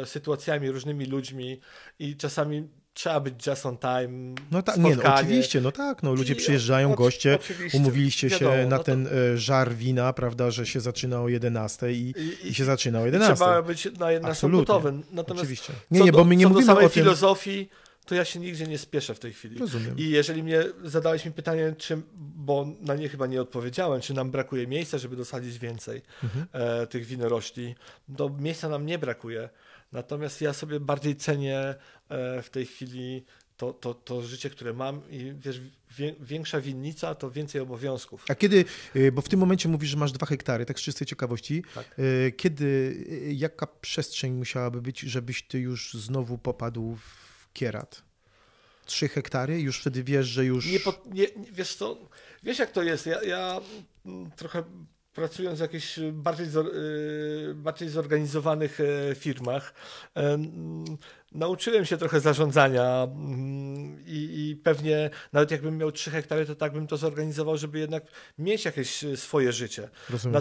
[0.02, 1.60] e, sytuacjami, różnymi ludźmi
[1.98, 4.34] i czasami trzeba być just on time.
[4.50, 8.56] no tak, nie, no oczywiście, no tak, no ludzie przyjeżdżają, goście, oczywiście, umówiliście się wiadomo,
[8.56, 12.48] na no to- ten e, żar wina, prawda, że się zaczyna o 11 i, I,
[12.48, 13.34] i się zaczyna o i 11.
[13.36, 14.92] trzeba być na, na gotowy.
[15.12, 15.72] Natomiast Oczywiście.
[15.90, 17.02] Nie, nie, do, bo my nie mówimy samej o tym...
[17.02, 17.68] filozofii,
[18.06, 19.58] to ja się nigdzie nie spieszę w tej chwili.
[19.58, 19.98] Rozumiem.
[19.98, 24.30] I jeżeli mnie zadałeś mi pytanie, czy, bo na nie chyba nie odpowiedziałem, czy nam
[24.30, 26.46] brakuje miejsca, żeby dosadzić więcej Mhm.
[26.52, 27.74] e, tych winorośli,
[28.16, 29.48] to miejsca nam nie brakuje.
[29.92, 31.74] Natomiast ja sobie bardziej cenię
[32.42, 33.24] w tej chwili
[33.56, 35.60] to, to, to życie, które mam i wiesz,
[35.98, 38.24] wie, większa winnica to więcej obowiązków.
[38.28, 38.64] A kiedy,
[38.96, 41.98] y, bo w tym momencie mówisz, że masz dwa hektary, tak z czystej ciekawości, Tak.
[41.98, 42.96] y, kiedy,
[43.32, 48.02] jaka przestrzeń musiałaby być, żebyś ty już znowu popadł w kierat?
[48.86, 49.60] Trzy hektary?
[49.60, 50.66] Już wtedy wiesz, że już...
[50.66, 52.08] Nie, po, nie, nie- wiesz co,
[52.42, 53.60] wiesz jak to jest, ja, ja
[54.06, 54.62] mm, trochę
[55.14, 59.74] pracując w jakichś bardziej, y, bardziej zorganizowanych e, firmach,
[60.14, 60.84] em,
[61.32, 66.72] nauczyłem się trochę zarządzania mm, i, i pewnie nawet jakbym miał 3 hektary, to tak
[66.72, 68.04] bym to zorganizował, żeby jednak
[68.38, 69.88] mieć jakieś e, swoje życie.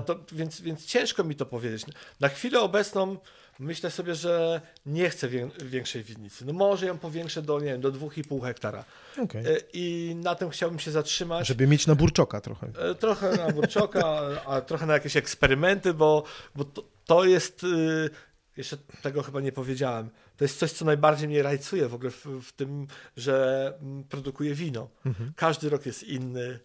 [0.05, 1.85] To, więc, więc ciężko mi to powiedzieć.
[2.19, 3.17] Na chwilę obecną
[3.61, 6.45] myślę sobie, że nie chcę wię, większej winnicy.
[6.45, 8.83] No może ją powiększę do, nie wiem, do 2,5 hektara.
[9.23, 9.45] Okej.
[9.47, 11.47] E, I na tym chciałbym się zatrzymać.
[11.47, 12.67] Żeby mieć na burczoka trochę.
[12.79, 14.03] E, Trochę na Burczoka,
[14.45, 16.23] a trochę na jakieś eksperymenty, bo,
[16.55, 17.63] bo to, to jest.
[17.63, 18.09] y,
[18.57, 20.09] Jeszcze tego chyba nie powiedziałem.
[20.37, 22.87] To jest coś, co najbardziej mnie rajcuje w ogóle w, w tym,
[23.17, 24.87] że mm, produkuję wino.
[25.05, 25.33] Mhm.
[25.35, 26.59] Każdy rok jest inny.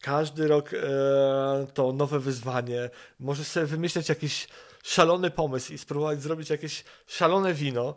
[0.00, 2.90] Każdy rok e, to nowe wyzwanie.
[3.20, 4.48] Możesz sobie wymyśleć jakiś
[4.84, 7.94] szalony pomysł i spróbować zrobić jakieś szalone wino,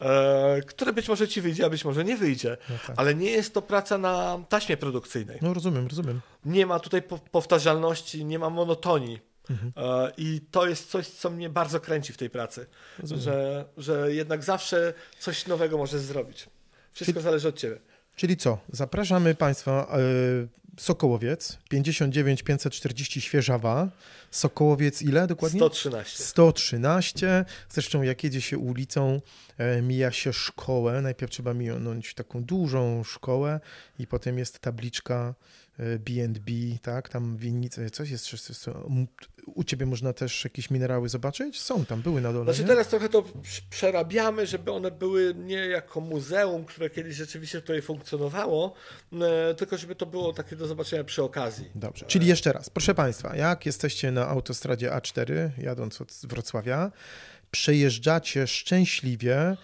[0.00, 2.56] e, które być może ci wyjdzie, a być może nie wyjdzie.
[2.70, 2.96] No, tak.
[2.98, 5.38] Ale nie jest to praca na taśmie produkcyjnej.
[5.42, 6.20] no rozumiem, rozumiem.
[6.44, 9.20] Nie ma tutaj po- powtarzalności, nie ma monotonii.
[9.50, 9.72] Mhm.
[9.76, 12.66] E, I to jest coś, co mnie bardzo kręci w tej pracy,
[12.98, 13.22] rozumiem.
[13.22, 16.46] że, że jednak zawsze coś nowego możesz zrobić.
[16.92, 17.80] Wszystko zależy od ciebie.
[18.16, 18.58] Czyli co?
[18.72, 19.86] Zapraszamy Państwa.
[19.92, 23.88] e, Sokołowiec 59 540 Świeżawa.
[24.30, 25.60] Sokołowiec ile dokładnie?
[25.60, 26.22] 113.
[26.24, 27.44] 113.
[27.68, 29.20] Zresztą jak jedzie się ulicą,
[29.58, 31.02] e, mija się szkołę.
[31.02, 33.60] Najpierw trzeba minąć taką dużą szkołę
[33.98, 35.34] i potem jest tabliczka
[35.78, 36.52] B&B,
[36.82, 37.08] tak?
[37.08, 38.26] Tam winnice, coś jest,
[39.46, 41.60] u Ciebie można też jakieś minerały zobaczyć?
[41.60, 42.68] Są tam, były na dole, Znaczy nie?
[42.68, 47.82] teraz trochę to prz- przerabiamy, żeby one były nie jako muzeum, które kiedyś rzeczywiście tutaj
[47.82, 48.74] funkcjonowało,
[49.12, 51.70] e, tylko żeby to było takie do zobaczenia przy okazji.
[51.74, 56.92] Dobrze, czyli jeszcze raz, proszę Państwa, jak jesteście na autostradzie A4, jadąc od Wrocławia,
[57.50, 59.56] przejeżdżacie szczęśliwie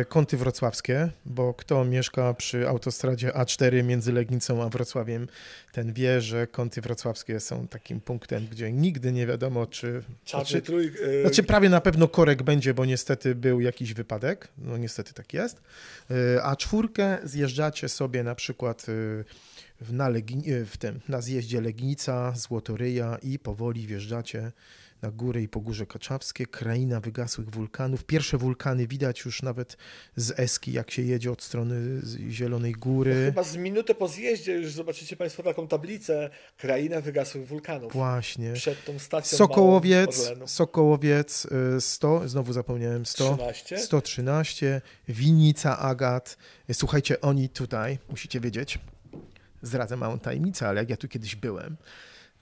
[0.00, 5.28] y, kąty wrocławskie, bo kto mieszka przy autostradzie A4 między Legnicą a Wrocławiem,
[5.72, 10.02] ten wie, że kąty wrocławskie są takim punktem, gdzie nigdy nie wiadomo, czy...
[10.24, 10.86] Czarny Znaczy, trój...
[10.86, 15.34] e, znaczy prawie na pewno korek będzie, bo niestety był jakiś wypadek, no niestety tak
[15.34, 15.60] jest,
[16.10, 18.86] Y, a czwórkę zjeżdżacie sobie na przykład
[19.90, 24.52] na, Legi- y, w tym, na zjeździe Legnica, Złotoryja i powoli wjeżdżacie
[25.02, 28.04] na górę i Pogórze Kaczawskie, kraina wygasłych wulkanów.
[28.04, 29.76] Pierwsze wulkany widać już nawet
[30.16, 33.14] z Eski, jak się jedzie od strony Zielonej Góry.
[33.26, 37.92] Chyba z minutę po zjeździe już zobaczycie Państwo taką tablicę Kraina wygasłych wulkanów.
[37.92, 38.52] Właśnie.
[38.52, 40.32] Przed tą stacją Sokołowiec.
[40.46, 41.46] Sokołowiec
[41.76, 43.36] y, 100, znowu zapomniałem 100.
[43.36, 43.78] 13.
[43.78, 46.36] 113, Winnica Agat.
[46.72, 48.78] Słuchajcie, oni tutaj, musicie wiedzieć,
[49.62, 51.76] zdradzę małą tajemnicę, ale jak ja tu kiedyś byłem,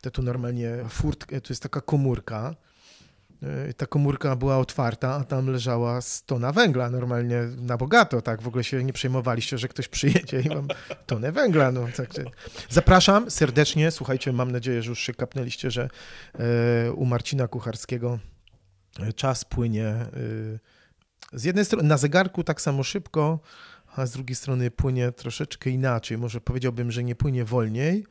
[0.01, 2.55] to tu normalnie furtka, to jest taka komórka.
[3.42, 8.42] Yy, Ta komórka była otwarta, a tam leżała tona węgla normalnie na bogato, tak?
[8.42, 10.68] W ogóle się nie przejmowaliście, że ktoś przyjedzie i mam
[11.07, 11.72] tonę węgla.
[11.72, 12.09] No, tak.
[12.68, 15.88] Zapraszam serdecznie, słuchajcie, mam nadzieję, że już się kapnęliście, że
[16.38, 18.18] e, u Marcina Kucharskiego
[19.01, 20.09] e, czas płynie e,
[21.32, 23.40] z jednej strony na zegarku tak samo szybko,
[23.96, 26.18] a z drugiej strony płynie troszeczkę inaczej.
[26.18, 28.07] Może powiedziałbym, że nie płynie wolniej,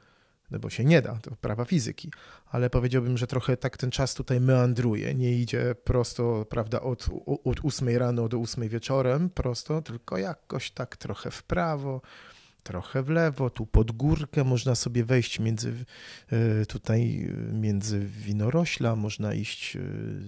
[0.52, 2.12] no bo się nie da, to prawa fizyki,
[2.46, 7.08] ale powiedziałbym, że trochę tak ten czas tutaj meandruje, nie idzie prosto, prawda, od,
[7.44, 12.02] od 8 rano do 8 wieczorem prosto, tylko jakoś tak trochę w prawo,
[12.68, 15.74] trochę w lewo, tu pod górkę można sobie wejść między
[16.62, 19.80] y, tutaj y, między winorośla, można iść y,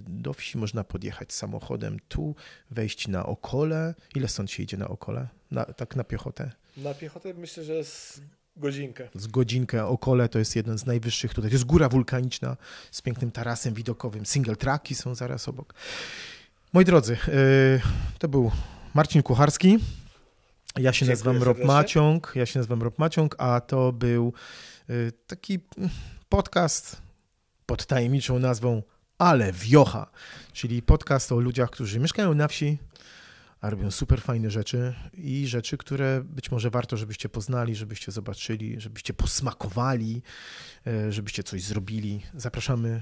[0.07, 2.35] do wsi, można podjechać samochodem tu,
[2.71, 3.95] wejść na okole.
[4.15, 5.27] Ile stąd się idzie na okole?
[5.51, 6.51] Na, tak na piechotę?
[6.77, 8.21] Na piechotę myślę, że z
[8.57, 9.09] godzinkę.
[9.15, 11.49] Z godzinkę okole to jest jeden z najwyższych tutaj.
[11.49, 12.57] To jest góra wulkaniczna
[12.91, 14.25] z pięknym tarasem widokowym.
[14.25, 15.73] Single tracki są zaraz obok.
[16.73, 17.81] Moi drodzy, y,
[18.19, 18.51] to był
[18.93, 19.77] Marcin Kucharski.
[20.77, 21.63] Ja się Dziękuję nazywam Rob.
[21.63, 22.31] Maciąg.
[22.35, 24.33] Ja się nazywam Rob Maciąg, a to był
[24.89, 25.59] y, taki
[26.29, 27.01] podcast
[27.65, 28.83] pod tajemniczą nazwą
[29.17, 30.11] Ale Wiocha,
[30.53, 32.77] czyli podcast o ludziach, którzy mieszkają na wsi,
[33.61, 38.81] a robią super fajne rzeczy i rzeczy, które być może warto, żebyście poznali, żebyście zobaczyli,
[38.81, 40.21] żebyście posmakowali,
[40.87, 42.21] e, żebyście coś zrobili.
[42.33, 43.01] Zapraszamy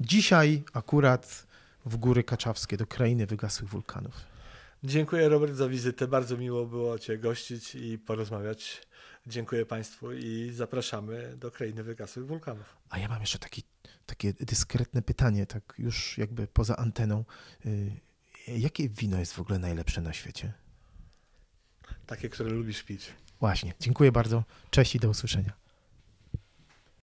[0.00, 1.46] dzisiaj akurat
[1.86, 4.14] w Góry Kaczawskie, do krainy wygasłych wulkanów.
[4.84, 6.08] Dziękuję Robert za wizytę.
[6.08, 8.86] Bardzo miło było Cię gościć i porozmawiać.
[9.26, 12.76] Dziękuję Państwu i zapraszamy do krainy wygasłych wulkanów.
[12.90, 13.62] A ja mam jeszcze taki,
[14.06, 17.24] takie dyskretne pytanie, tak już jakby poza anteną.
[18.48, 20.52] Jakie wino jest w ogóle najlepsze na świecie?
[22.06, 23.12] Takie, które lubisz pić.
[23.40, 23.74] Właśnie.
[23.80, 24.44] Dziękuję bardzo.
[24.70, 25.61] Cześć i do usłyszenia.